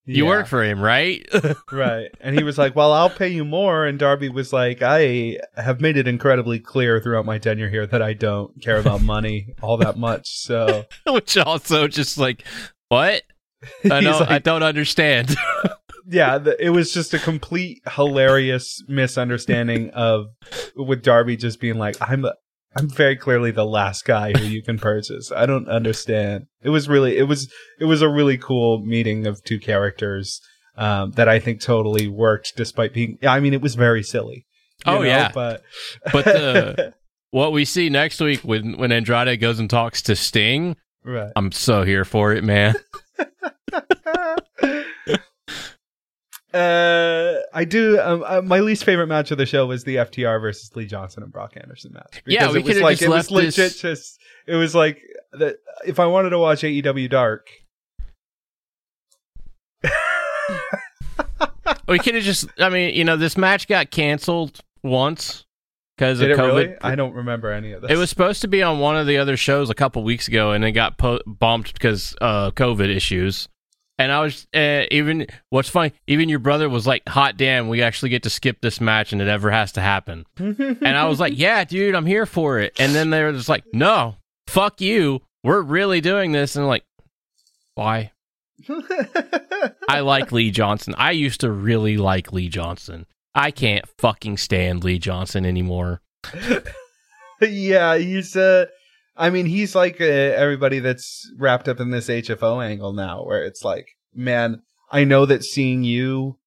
[0.08, 1.26] You Yeah, work for him, right?
[1.72, 2.10] right.
[2.20, 5.80] And he was like, "Well, I'll pay you more." And Darby was like, "I have
[5.80, 9.76] made it incredibly clear throughout my tenure here that I don't care about money all
[9.78, 12.44] that much." So Which also just like
[12.88, 13.24] what?
[13.90, 15.34] I don't I don't understand.
[16.08, 20.26] yeah, the, it was just a complete hilarious misunderstanding of
[20.76, 22.34] with Darby just being like, "I'm a,
[22.76, 25.32] I'm very clearly the last guy who you can purchase.
[25.32, 29.42] I don't understand." It was really, it was, it was a really cool meeting of
[29.44, 30.40] two characters
[30.76, 33.18] um, that I think totally worked, despite being.
[33.26, 34.46] I mean, it was very silly.
[34.84, 35.30] Oh, know, yeah.
[35.32, 35.62] but
[36.12, 36.94] But the
[37.30, 41.32] what we see next week when when Andrade goes and talks to Sting, right.
[41.36, 42.74] I'm so here for it, man.
[46.56, 48.00] Uh, I do.
[48.00, 51.22] Um, uh, my least favorite match of the show was the FTR versus Lee Johnson
[51.22, 52.22] and Brock Anderson match.
[52.26, 53.78] Yeah, Because we it was like it was left this- legit.
[53.78, 55.00] Just it was like
[55.32, 55.56] that.
[55.86, 57.48] If I wanted to watch AEW Dark,
[61.88, 62.48] We could have just.
[62.58, 65.44] I mean, you know, this match got canceled once
[65.96, 66.38] because of COVID.
[66.38, 66.74] really?
[66.80, 67.90] I don't remember any of this.
[67.90, 70.52] It was supposed to be on one of the other shows a couple weeks ago,
[70.52, 73.48] and it got po- bombed because uh, COVID issues.
[73.98, 75.26] And I was uh, even.
[75.48, 75.92] What's funny?
[76.06, 79.22] Even your brother was like, "Hot damn, we actually get to skip this match, and
[79.22, 82.74] it ever has to happen." and I was like, "Yeah, dude, I'm here for it."
[82.78, 84.16] And then they were just like, "No,
[84.48, 85.22] fuck you.
[85.42, 86.84] We're really doing this." And I'm like,
[87.76, 88.12] why?
[89.88, 90.94] I like Lee Johnson.
[90.96, 93.06] I used to really like Lee Johnson.
[93.34, 96.00] I can't fucking stand Lee Johnson anymore.
[97.40, 98.34] yeah, he's.
[98.34, 98.66] Uh,
[99.16, 103.42] I mean, he's like uh, everybody that's wrapped up in this HFO angle now, where
[103.42, 104.62] it's like, man,
[104.92, 106.38] I know that seeing you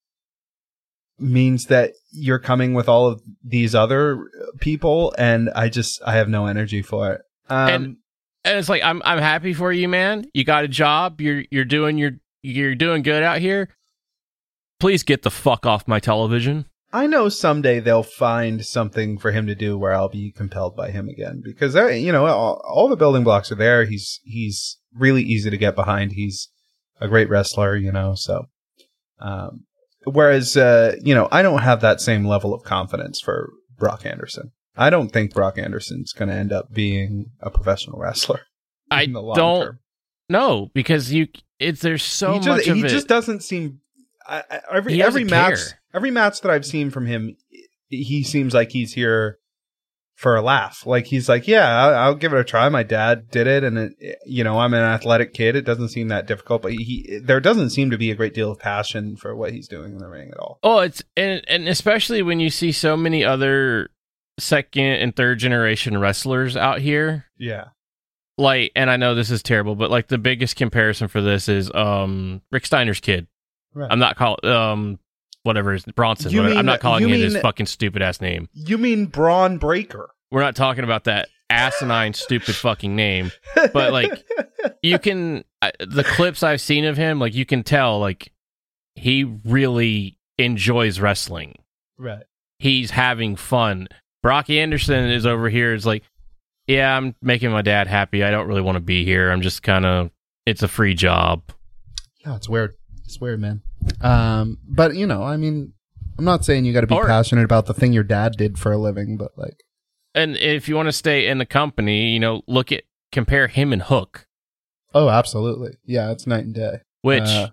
[1.17, 6.29] means that you're coming with all of these other people, and I just I have
[6.29, 7.21] no energy for it.
[7.49, 7.97] Um, And-
[8.45, 10.25] And it's like I'm I'm happy for you, man.
[10.33, 11.19] You got a job.
[11.19, 12.11] You're you're doing your
[12.41, 13.67] you're doing good out here.
[14.79, 16.65] Please get the fuck off my television.
[16.91, 20.89] I know someday they'll find something for him to do where I'll be compelled by
[20.91, 23.85] him again because uh, you know all, all the building blocks are there.
[23.85, 26.13] He's he's really easy to get behind.
[26.13, 26.49] He's
[26.99, 28.15] a great wrestler, you know.
[28.15, 28.47] So,
[29.19, 29.65] um,
[30.05, 34.51] whereas uh, you know I don't have that same level of confidence for Brock Anderson.
[34.75, 38.41] I don't think Brock Anderson's going to end up being a professional wrestler.
[38.91, 39.79] I in the long don't term.
[40.27, 41.27] know because you
[41.59, 42.89] it's there's so he much of he it.
[42.89, 43.81] just doesn't seem
[44.27, 45.78] I, I, every every match care.
[45.93, 47.35] Every match that I've seen from him
[47.89, 49.39] he seems like he's here
[50.15, 53.31] for a laugh like he's like yeah I'll, I'll give it a try my dad
[53.31, 56.61] did it and it, you know I'm an athletic kid it doesn't seem that difficult
[56.61, 59.67] but he there doesn't seem to be a great deal of passion for what he's
[59.69, 62.97] doing in the ring at all Oh, it's and and especially when you see so
[62.97, 63.89] many other
[64.37, 67.25] second and third generation wrestlers out here.
[67.37, 67.69] yeah
[68.37, 71.71] Like, and I know this is terrible, but like the biggest comparison for this is
[71.73, 73.27] um Rick Steiner's kid.
[73.73, 73.89] Right.
[73.89, 74.99] I'm not calling um
[75.43, 76.35] whatever his Bronson.
[76.35, 76.55] Whatever.
[76.55, 78.49] I'm not calling him his fucking stupid ass name.
[78.53, 83.31] you mean Bron Breakker We're not talking about that asinine stupid fucking name.
[83.55, 84.23] But like
[84.83, 88.31] you can I, the clips I've seen of him, like you can tell like
[88.95, 91.55] he really enjoys wrestling.
[91.97, 92.23] right
[92.59, 93.87] he's having fun.
[94.21, 95.73] Brocky Anderson is over here.
[95.73, 96.03] Is like,
[96.67, 98.23] yeah, I'm making my dad happy.
[98.23, 99.31] I don't really want to be here.
[99.31, 100.11] I'm just kind of.
[100.45, 101.43] It's a free job.
[102.25, 102.73] yeah it's weird
[103.05, 103.61] it's weird man
[104.01, 105.73] um but you know I mean
[106.17, 108.59] I'm not saying you got to be Or- passionate about the thing your dad did
[108.59, 109.63] for a living, but like,
[110.13, 113.71] And if you want to stay in the company, you know, look at compare him
[113.71, 114.27] and Hook.
[114.93, 116.79] oh, absolutely, yeah, it's night and day.
[117.03, 117.49] Which Uh,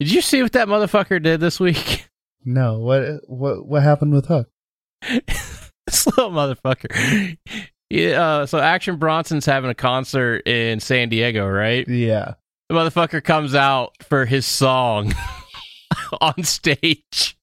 [0.00, 2.08] did you see what that motherfucker did this week?
[2.44, 4.48] No, what what what happened with Hook?
[5.86, 7.36] this little motherfucker.
[7.90, 11.86] Yeah, uh, so Action Bronson's having a concert in San Diego, right?
[11.86, 12.34] Yeah,
[12.68, 15.12] The motherfucker comes out for his song
[16.20, 17.36] on stage.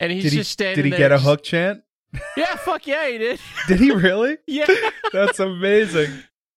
[0.00, 1.82] and he's did he just standing did he there get a just- Hook chant?
[2.38, 3.38] Yeah, fuck yeah, he did.
[3.68, 4.38] Did he really?
[4.46, 4.64] Yeah.
[5.12, 6.10] That's amazing.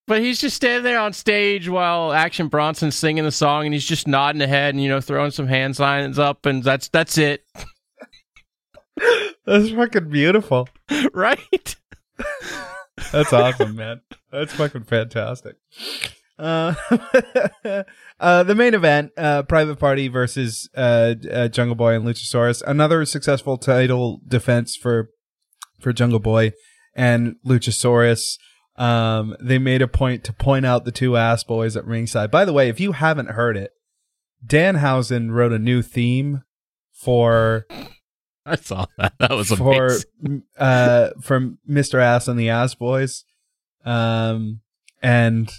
[0.07, 3.85] But he's just standing there on stage while Action Bronson's singing the song, and he's
[3.85, 7.43] just nodding ahead and you know throwing some hand signs up, and that's that's it,
[9.45, 10.69] That's fucking beautiful.
[11.13, 11.75] right?
[13.11, 14.01] That's awesome, man.
[14.31, 15.57] That's fucking fantastic.
[16.41, 16.73] Uh,
[18.19, 22.63] uh, the main event, uh, Private Party versus uh, uh, Jungle Boy and Luchasaurus.
[22.65, 25.11] Another successful title defense for
[25.79, 26.53] for Jungle Boy
[26.95, 28.37] and Luchasaurus.
[28.75, 32.31] Um, they made a point to point out the two ass boys at ringside.
[32.31, 33.71] By the way, if you haven't heard it,
[34.45, 36.41] Danhausen wrote a new theme
[36.91, 37.67] for
[38.45, 39.13] I saw that.
[39.19, 39.91] That was for
[40.57, 42.01] uh from Mr.
[42.01, 43.25] Ass and the Ass Boys.
[43.85, 44.61] Um
[45.03, 45.51] and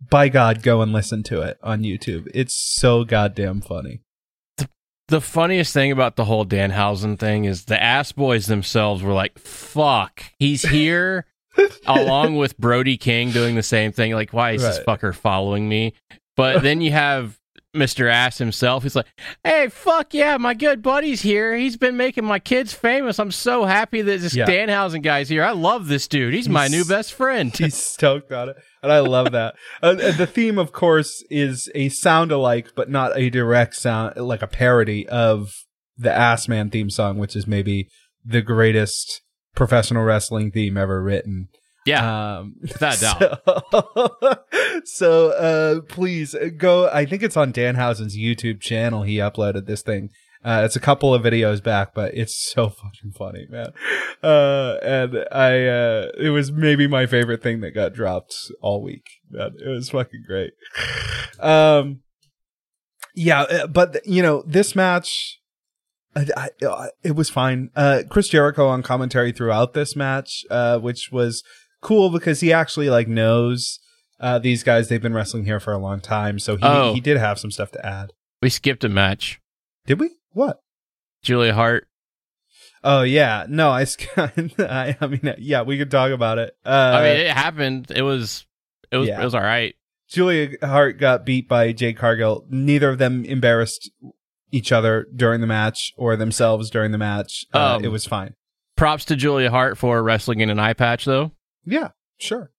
[0.00, 2.28] by God, go and listen to it on YouTube.
[2.34, 4.00] It's so goddamn funny.
[5.08, 9.38] The funniest thing about the whole Danhausen thing is the ass boys themselves were like,
[9.38, 11.26] "Fuck, he's here."
[11.86, 14.12] along with Brody King doing the same thing.
[14.12, 15.94] Like, why is this fucker following me?
[16.36, 17.38] But then you have
[17.76, 18.10] Mr.
[18.10, 18.82] Ass himself.
[18.82, 19.06] He's like,
[19.44, 21.56] hey, fuck yeah, my good buddy's here.
[21.56, 23.18] He's been making my kids famous.
[23.18, 24.46] I'm so happy that this Yeah.
[24.46, 25.44] Danhausen guy's here.
[25.44, 26.34] I love this dude.
[26.34, 27.56] He's, my new best friend.
[27.56, 28.56] He's stoked on it.
[28.82, 29.54] And I love that.
[29.82, 34.42] uh, the theme, of course, is a sound alike, but not a direct sound, like
[34.42, 35.52] a parody of
[35.96, 37.88] the Ass Man theme song, which is maybe
[38.24, 39.22] the greatest
[39.54, 41.48] professional wrestling theme ever written.
[41.86, 43.42] Yeah, Um, without doubt.
[43.46, 44.38] So,
[44.84, 46.88] so uh, please go.
[46.88, 49.02] I think it's on Danhausen's YouTube channel.
[49.02, 50.10] He uploaded this thing.
[50.44, 53.72] Uh, it's a couple of videos back, but it's so fucking funny, man.
[54.22, 59.06] Uh, and I, uh, it was maybe my favorite thing that got dropped all week.
[59.30, 59.54] Man.
[59.64, 60.52] It was fucking great.
[61.38, 62.00] Um,
[63.14, 65.38] yeah, uh, but you know, this match,
[66.14, 67.68] I, I, uh, it was fine.
[67.76, 71.42] Uh, Chris Jericho on commentary throughout this match, uh, which was
[71.80, 73.78] cool because he actually like knows
[74.20, 74.88] uh, these guys.
[74.88, 76.94] They've been wrestling here for a long time, so he Oh.
[76.94, 78.12] he did have some stuff to add.
[78.42, 79.40] we skipped a match.
[79.86, 80.10] Did we?
[80.32, 80.60] What?
[81.22, 81.86] Julia Hart.
[82.84, 86.56] Oh yeah, no, I, sk- I, I mean, yeah, we could talk about it.
[86.64, 87.90] Uh, I mean, it happened.
[87.94, 88.46] It was,
[88.92, 89.20] it was, yeah.
[89.20, 89.74] it was all right.
[90.08, 92.46] Julia Hart got beat by Jade Cargill.
[92.48, 93.90] Neither of them embarrassed
[94.52, 97.44] each other during the match or themselves during the match.
[97.52, 98.34] Uh, Um, it was fine.
[98.76, 101.32] Props to Julia Hart for wrestling in an eye patch, though.
[101.66, 101.88] Yeah,
[102.18, 102.50] sure,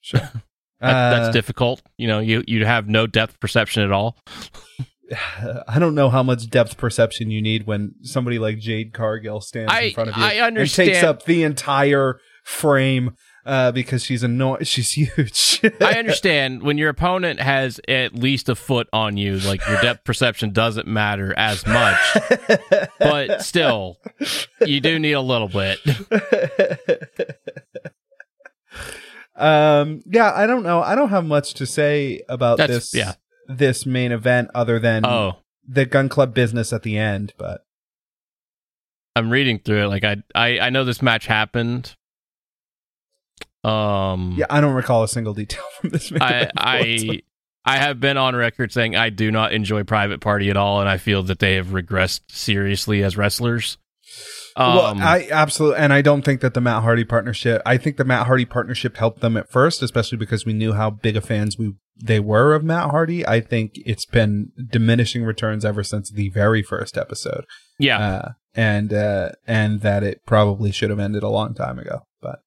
[0.00, 0.20] sure.
[0.80, 1.82] That, Uh, that's difficult.
[1.98, 4.16] You know, you you have no depth perception at all.
[5.68, 9.70] I don't know how much depth perception you need when somebody like Jade Cargill stands
[9.70, 14.22] I- in front of you I and takes up the entire frame uh, because she's
[14.22, 14.64] annoying.
[14.64, 15.60] She's huge.
[15.80, 20.04] I understand when your opponent has at least a foot on you, like your depth
[20.04, 21.98] perception doesn't matter as much,
[22.98, 23.96] but still,
[24.64, 25.78] you do need a little bit.
[29.40, 30.82] Um, yeah, I don't know.
[30.82, 32.94] I don't have much to say about That's- this.
[32.94, 33.14] yeah.
[33.48, 37.32] this main event other than Oh, the gun club business at the end.
[37.36, 37.64] But
[39.16, 39.88] I'm reading through it.
[39.88, 41.96] Like I, I, I know this match happened.
[43.64, 46.52] Um, yeah, I don't recall a single detail from this main I, event.
[46.56, 47.22] I,
[47.64, 50.88] I have been on record saying I do not enjoy Private Party at all, and
[50.88, 53.76] I feel that they have regressed seriously as wrestlers.
[54.56, 57.62] Um, well, I absolutely, and I don't think that the Matt Hardy partnership.
[57.64, 60.90] I think the Matt Hardy partnership helped them at first, especially because we knew how
[60.90, 63.26] big of fans we they were of Matt Hardy.
[63.26, 67.44] I think it's been diminishing returns ever since the very first episode,
[67.78, 72.00] yeah, uh, and uh, and that it probably should have ended a long time ago.
[72.20, 72.40] But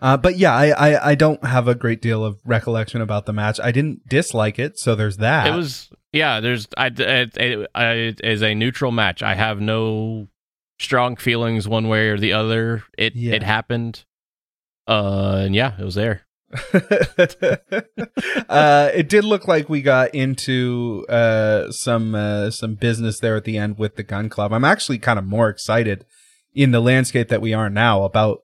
[0.00, 3.32] uh, but yeah, I, I I don't have a great deal of recollection about the
[3.32, 3.58] match.
[3.60, 5.48] I didn't dislike it, so there's that.
[5.48, 6.40] it was yeah.
[6.40, 9.22] There's I, it, it, I it is a neutral match.
[9.22, 10.28] I have no
[10.78, 12.84] strong feelings one way or the other.
[12.96, 13.34] It Yeah.
[13.34, 14.04] it happened.
[14.86, 16.22] Uh, and yeah, it was there.
[18.48, 23.44] uh, it did look like we got into uh, some uh, some business there at
[23.44, 24.52] the end with the gun club.
[24.52, 26.04] I'm actually kind of more excited
[26.54, 28.42] in the landscape that we are now about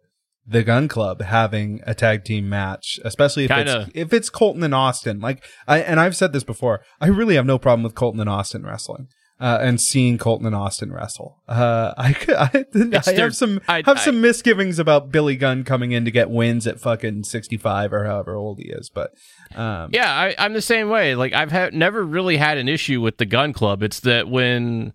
[0.50, 3.82] the gun club having a tag team match, especially if Kinda.
[3.88, 5.20] it's if it's Colten and Austin.
[5.20, 8.28] Like I and I've said this before, I really have no problem with Colten and
[8.28, 9.06] Austin wrestling.
[9.40, 11.36] uh, and seeing Colten and Austin wrestle.
[11.48, 12.08] Uh, I
[12.54, 12.64] I,
[13.06, 16.66] I have some I- have some misgivings about Billy Gunn coming in to get wins
[16.66, 19.12] at fucking sixty five or however old he is, but
[19.54, 21.14] um, Yeah, I, I'm the same way.
[21.14, 23.82] Like I've had never really had an issue with the gun club.
[23.82, 24.92] It's that when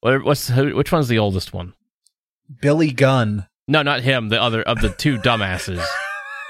[0.00, 1.72] what, what's which one's the oldest one?
[2.60, 3.46] Billy Gunn.
[3.66, 4.28] No, not him.
[4.28, 5.84] The other of the two dumbasses.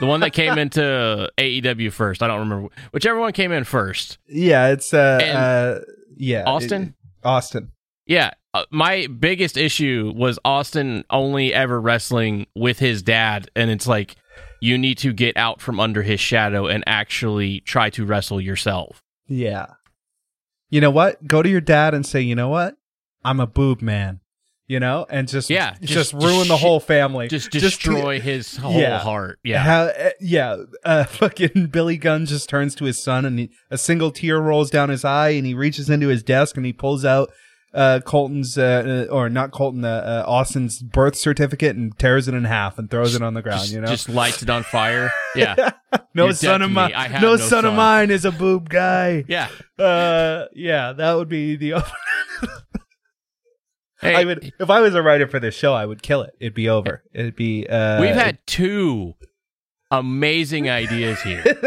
[0.01, 2.23] The one that came into AEW first.
[2.23, 4.19] I don't remember whichever one came in first.
[4.27, 5.85] Yeah, it's uh, uh
[6.17, 6.83] yeah, Austin?
[6.83, 7.71] it- Austin.
[8.07, 13.87] Yeah, uh, my biggest issue was Austin only ever wrestling with his dad, and it's
[13.87, 14.17] like
[14.61, 19.03] you need to get out from under his shadow and actually try to wrestle yourself.
[19.27, 19.67] Yeah.
[20.71, 21.27] You know what?
[21.27, 22.77] Go to your dad and say, you know what?
[23.25, 24.21] I'm a boob man.
[24.67, 27.29] You know, and just Yeah, just, just- ruin just the whole family.
[27.29, 28.99] Just Just- destroy his whole Yeah.
[28.99, 29.39] heart.
[29.45, 29.59] Yeah.
[29.63, 30.57] How, uh, yeah.
[30.83, 34.71] Uh, fucking Billy Gunn just turns to his son, and he, a single tear rolls
[34.71, 37.31] down his eye, and he reaches into his desk and he pulls out
[37.75, 42.33] uh, Colten's, uh, uh, or not Colten, uh, uh, Austin's birth certificate and tears it
[42.35, 43.63] in half and throws it on the ground.
[43.63, 45.11] just, you know, just lights it on fire.
[45.37, 45.73] Yeah.
[46.15, 46.95] no you're son of mine, me.
[46.95, 49.25] I have no, no son, of mine is a boob guy.
[49.27, 49.49] Yeah.
[49.77, 51.75] Uh, yeah, that would be the.
[54.05, 56.31] Hey, I would if I was a writer for this show, I would kill it.
[56.41, 57.03] It'd be over.
[57.13, 57.67] It'd be.
[57.67, 59.15] Uh, we've had two
[59.91, 61.43] amazing ideas here.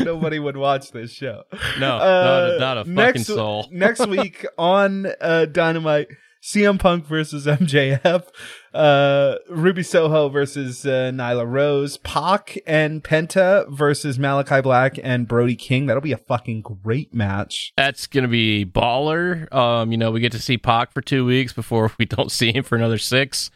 [0.00, 1.42] nobody would watch this show.
[1.80, 3.66] No, Uh, not, a, not a fucking next, soul.
[3.70, 6.08] next week on uh, Dynamite,
[6.42, 8.24] CM Punk versus MJF,
[8.74, 15.56] uh, Ruby Soho versus uh, Nyla Rose, Pac and Penta versus Malakai Black and Brody
[15.56, 15.86] King.
[15.86, 17.72] That'll be a fucking great match.
[17.76, 19.52] That's gonna be baller.
[19.54, 22.52] Um, you know, we get to see Pac for two weeks before we don't see
[22.52, 23.50] him for another six.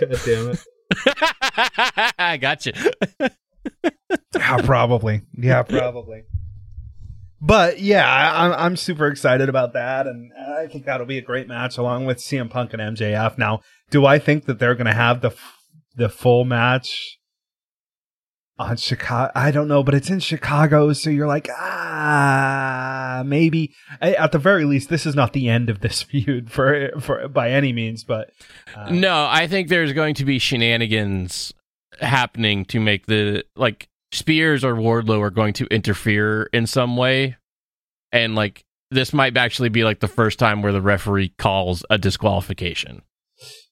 [0.00, 0.64] God damn it.
[2.18, 2.72] I got you.
[4.34, 5.22] Yeah, probably.
[5.36, 6.24] Yeah, probably.
[7.40, 11.22] But yeah, I, I'm I'm super excited about that, and I think that'll be a
[11.22, 13.36] great match along with CM Punk and MJF.
[13.36, 13.60] Now,
[13.90, 15.58] do I think that they're going to have the f-
[15.94, 17.18] the full match
[18.58, 19.32] on Chicago?
[19.34, 23.74] I don't know, but it's in Chicago, so you're like, ah, maybe.
[24.00, 27.50] At the very least, this is not the end of this feud for for by
[27.50, 28.30] any means, but
[28.74, 31.52] uh, No, I think there's going to be shenanigans
[32.00, 37.36] happening to make the like Spears or Wardlow are going to interfere in some way,
[38.12, 41.98] and like this might actually be like the first time where the referee calls a
[41.98, 43.02] disqualification.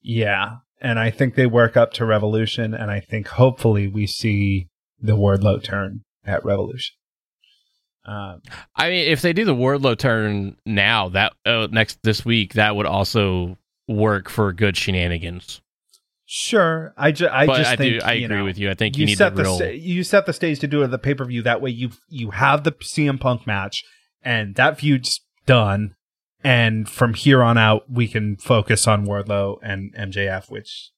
[0.04, 0.56] Yeah.
[0.80, 4.68] And I think they work up to Revolution, and I think hopefully we see
[5.00, 6.94] the Wardlow turn at Revolution.
[8.04, 8.42] Um,
[8.76, 12.76] I mean, if they do the Wardlow turn now, that uh, next this week, that
[12.76, 13.56] would also
[13.88, 15.62] work for good shenanigans.
[16.26, 18.70] sure, I, ju- I but just I think do, I agree know, with you.
[18.70, 19.56] I think you, You, need set the real.
[19.56, 21.40] sta- you set the stage to do it at the pay per view.
[21.42, 23.82] That way, you you have the CM Punk match,
[24.22, 25.94] and that feud's done.
[26.44, 30.90] And from here on out, we can focus on Wardlow and MJF, which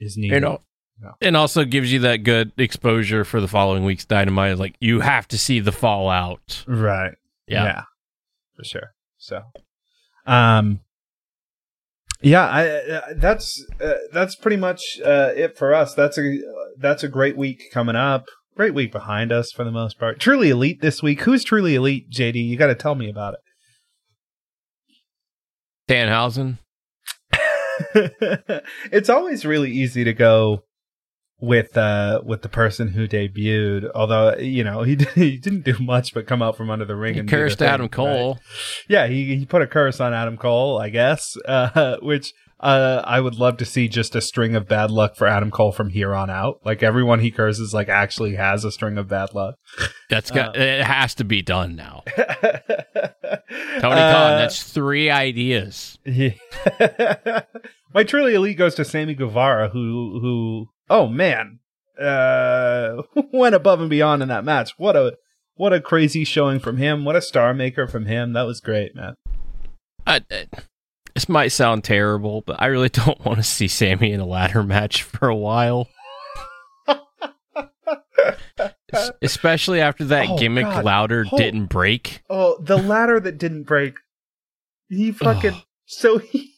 [0.00, 0.34] is needed.
[0.34, 0.60] you know,
[1.00, 1.12] No.
[1.22, 4.58] and also gives you that good exposure for the following week's Dynamite.
[4.58, 6.64] Like you have to see the fallout.
[6.66, 7.14] Right.
[7.46, 7.82] Yeah.
[8.56, 8.94] for sure.
[9.16, 9.42] So,
[10.26, 10.80] um,
[12.20, 15.94] yeah, I uh, that's uh, that's pretty much uh, it for us.
[15.94, 16.38] That's a
[16.78, 18.26] that's a great week coming up.
[18.56, 20.20] Great week behind us for the most part.
[20.20, 21.20] Truly elite this week.
[21.22, 22.36] Who's truly elite, JD?
[22.46, 23.34] You got to tell me about
[25.88, 26.58] Danhausen.
[28.92, 30.64] it's always really easy to go
[31.40, 33.90] with uh with the person who debuted.
[33.94, 37.14] Although you know he he didn't do much but come out from under the ring
[37.14, 37.92] He and cursed thing, Adam right?
[37.92, 38.38] Cole.
[38.88, 42.32] yeah, he he put a curse on Adam Cole, I guess, uh, which
[42.64, 45.70] uh, I would love to see just a string of bad luck for Adam Cole
[45.70, 46.60] from here on out.
[46.64, 49.56] Like everyone he curses, like actually has a string of bad luck.
[50.08, 50.56] That's got.
[50.56, 52.04] Uh, it has to be done now.
[52.16, 52.30] Tony
[53.80, 54.38] Tony Khan.
[54.38, 55.98] That's three ideas.
[56.06, 56.30] Yeah.
[57.94, 61.58] My truly elite goes to Sammy Guevara, who who oh man,
[62.00, 63.02] uh,
[63.32, 64.72] went above and beyond in that match.
[64.78, 65.18] What a
[65.56, 67.04] what a crazy showing from him.
[67.04, 68.32] What a star maker from him.
[68.32, 69.16] That was great, man.
[70.06, 70.46] I, I-
[71.14, 74.62] this might sound terrible, but I really don't want to see Sammy in a ladder
[74.62, 75.88] match for a while.
[79.22, 80.84] Especially after that Oh, gimmick God.
[80.84, 82.22] louder Hold- didn't break.
[82.30, 83.94] Oh, the ladder that didn't break.
[84.88, 86.52] He fucking so he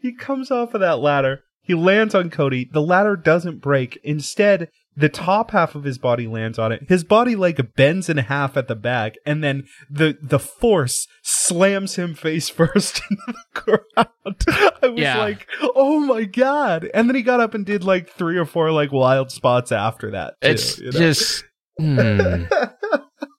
[0.00, 1.40] he comes off of that ladder.
[1.62, 2.68] He lands on Cody.
[2.70, 3.98] The ladder doesn't break.
[4.04, 6.84] Instead, the top half of his body lands on it.
[6.88, 11.94] His body like bends in half at the back, and then the the force slams
[11.96, 13.22] him face first into
[13.54, 14.44] the ground.
[14.82, 15.18] I was Yeah.
[15.18, 18.72] like, "Oh my god!" And then he got up and did like three or four
[18.72, 20.34] like wild spots after that.
[20.40, 20.98] too, It's you know?
[20.98, 21.44] just.
[21.78, 22.44] hmm.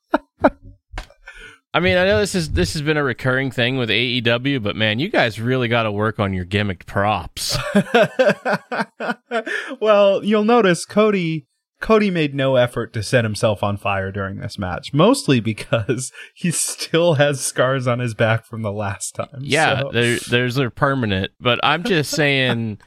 [1.74, 4.76] I mean, I know this is this has been a recurring thing with AEW, but
[4.76, 7.57] man, you guys really got to work on your gimmicked props.
[9.80, 11.47] well, you'll notice Cody
[11.82, 16.51] Cody made no effort to set himself on fire during this match, mostly because he
[16.51, 19.39] still has scars on his back from the last time.
[19.39, 22.80] Yeah, so- there, there's a permanent, but I'm just saying,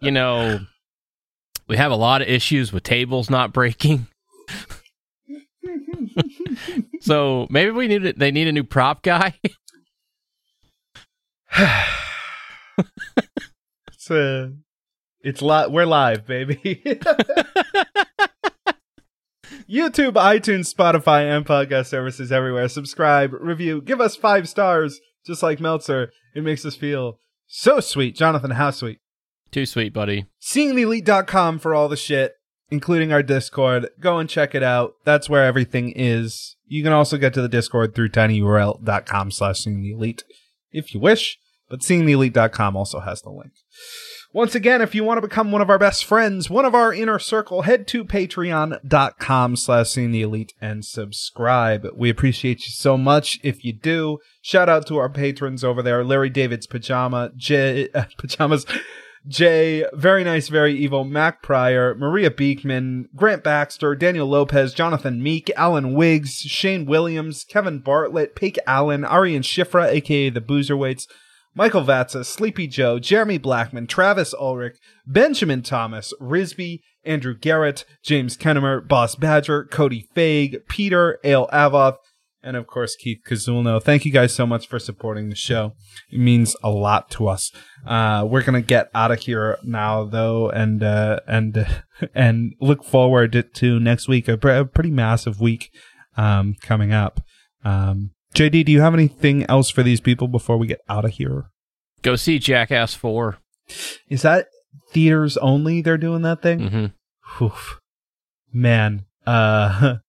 [0.00, 0.60] you know,
[1.66, 4.06] we have a lot of issues with tables not breaking.
[7.00, 9.34] So maybe we need a, they need a new prop guy.
[13.88, 14.48] it's uh,
[15.20, 16.56] it's li- we're live, baby.
[19.70, 22.68] YouTube, iTunes, Spotify, and podcast services everywhere.
[22.68, 26.10] Subscribe, review, give us five stars, just like Meltzer.
[26.34, 28.16] It makes us feel so sweet.
[28.16, 28.98] Jonathan, how sweet.
[29.50, 30.26] Too sweet, buddy.
[30.42, 32.32] seeingtheelite.com for all the shit,
[32.72, 33.88] including our Discord.
[34.00, 34.94] Go and check it out.
[35.04, 36.56] That's where everything is.
[36.66, 40.24] You can also get to the Discord through tinyurl.com slash seeing the elite
[40.72, 43.52] if you wish, but seeingtheelite.com also has the link.
[44.34, 46.94] Once again, if you want to become one of our best friends, one of our
[46.94, 51.86] inner circle, head to patreon.com slash seeing the elite and subscribe.
[51.94, 54.18] We appreciate you so much if you do.
[54.40, 58.64] Shout out to our patrons over there, Larry David's Pajama, J, Pajamas,
[59.26, 65.50] Jay, Very Nice, Very Evil, Mac Pryor, Maria Beekman, Grant Baxter, Daniel Lopez, Jonathan Meek,
[65.56, 71.06] Alan Wiggs, Shane Williams, Kevin Bartlett, Pake Allen, Arian Shifra, aka the Boozerweights,
[71.54, 78.86] Michael Vatsa, Sleepy Joe, Jeremy Blackman, Travis Ulrich, Benjamin Thomas, Risby, Andrew Garrett, James Kennemer,
[78.86, 81.96] Boss Badger, Cody Faig, Peter, Ale Avoth,
[82.42, 83.82] and of course Keith Kazulno.
[83.82, 85.72] Thank you guys so much for supporting the show.
[86.10, 87.50] It means a lot to us.
[87.86, 91.66] Uh, we're gonna get out of here now though, and uh, and
[92.14, 94.28] and look forward to next week.
[94.28, 95.70] A, pre- a pretty massive week
[96.16, 97.20] um, coming up.
[97.64, 101.12] Um, JD, do you have anything else for these people before we get out of
[101.12, 101.50] here?
[102.02, 103.38] Go see Jackass 4.
[104.08, 104.46] Is that
[104.90, 105.82] theaters only?
[105.82, 106.92] They're doing that thing.
[107.38, 107.78] hmm Oof.
[108.52, 109.96] Man, uh,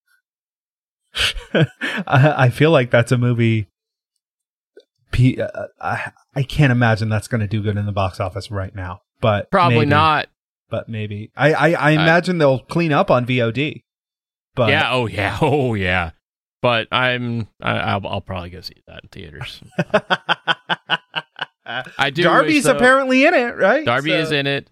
[1.54, 3.68] I, I feel like that's a movie.
[5.12, 8.50] P- uh, I I can't imagine that's going to do good in the box office
[8.50, 9.90] right now, but Probably maybe.
[9.90, 10.28] not.
[10.70, 13.84] But maybe I I, I imagine they'll clean up on VOD.
[14.56, 14.90] But yeah.
[14.92, 15.38] Oh yeah.
[15.42, 16.12] Oh yeah.
[16.62, 17.48] But I'm.
[17.62, 19.62] I, I'll, I'll probably go see that in theaters.
[21.98, 22.24] I do.
[22.24, 23.86] Darby's wish, though- apparently in it, right?
[23.86, 24.70] Darby So- is in it.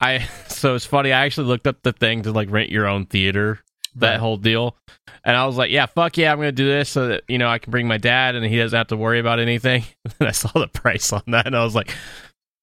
[0.00, 0.18] I
[0.48, 1.12] so it's funny.
[1.12, 3.60] I actually looked up the thing to like rent your own theater,
[4.00, 4.20] that Right.
[4.20, 4.76] whole deal,
[5.24, 7.48] and I was like, yeah, fuck yeah, I'm gonna do this so that you know
[7.48, 9.84] I can bring my dad and he doesn't have to worry about anything.
[10.20, 11.94] and I saw the price on that, and I was like,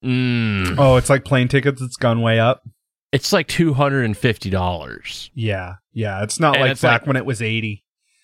[0.04, 1.82] mm, Oh, it's like plane tickets.
[1.82, 2.64] It's gone way up.
[3.12, 5.32] it's like two hundred and fifty dollars.
[5.34, 6.24] Yeah, yeah.
[6.24, 7.84] It's not And like it's back like- when it was eighty.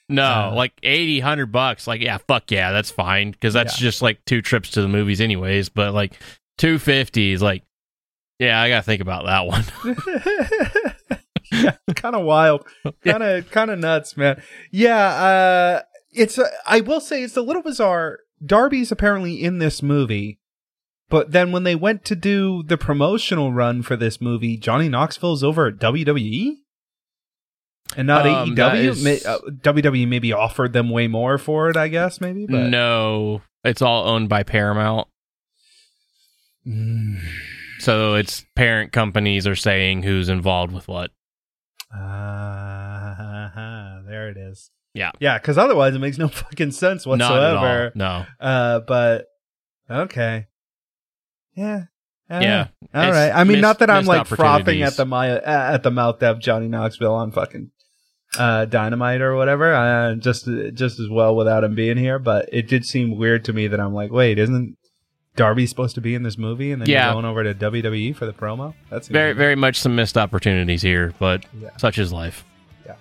[0.10, 1.88] No, like 80, 100 bucks.
[1.88, 3.86] Like, yeah, fuck yeah, that's fine because that's Yeah.
[3.86, 5.70] just like two trips to the movies, anyways.
[5.70, 6.20] But like
[6.58, 7.64] two fifty is like,
[8.38, 9.64] yeah, I gotta think about that one.
[11.64, 12.66] yeah, kind of wild,
[13.04, 14.42] kind of kind of nuts, man.
[14.72, 15.82] Yeah, uh,
[16.12, 16.38] it's.
[16.38, 18.20] A, I will say it's a little bizarre.
[18.46, 20.40] Darby's apparently in this movie,
[21.10, 25.44] but then when they went to do the promotional run for this movie, Johnny Knoxville's
[25.44, 26.56] over at WWE.
[27.98, 28.76] And not Um, AEW.
[28.92, 32.22] is- May- uh, WWE maybe offered them way more for it, I guess.
[32.22, 35.08] Maybe, but no, it's all owned by Paramount.
[36.66, 37.20] Mm.
[37.80, 41.12] So it's parent companies are saying who's involved with what.
[41.94, 44.72] Ah, there it is.
[44.94, 45.12] Yeah.
[45.20, 47.92] yeah, because otherwise it makes no fucking sense whatsoever.
[47.96, 48.26] No.
[48.40, 49.28] Uh, but
[49.90, 50.48] okay,
[51.56, 51.84] yeah,
[52.30, 52.68] All Yeah.
[52.94, 53.06] right.
[53.06, 53.32] all right.
[53.32, 56.40] I mean, missed- not that I'm like frothing at the my at the mouth of
[56.40, 57.72] Johnny Knoxville on fucking
[58.38, 59.74] uh, Dynamite or whatever.
[59.74, 62.20] Uh, just just as well without him being here.
[62.20, 64.78] But it did seem weird to me that I'm like, wait, isn't
[65.36, 67.06] Darby supposed to be in this movie, and then Yeah.
[67.06, 68.74] you're going over to WWE for the promo?
[68.90, 71.70] That's Very, very much some missed opportunities here, but Yeah.
[71.78, 72.44] such is life.
[72.86, 72.96] Yeah.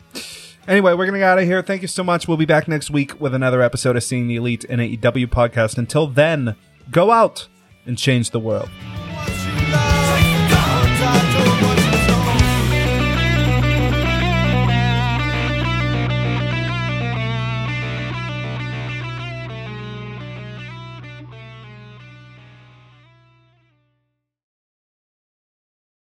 [0.68, 1.60] Anyway, we're going to get out of here.
[1.62, 2.28] Thank you so much.
[2.28, 5.76] We'll be back next week with another episode of Seeing the Elite, an AEW podcast.
[5.78, 6.54] Until then,
[6.92, 7.48] go out
[7.86, 8.68] and change the world.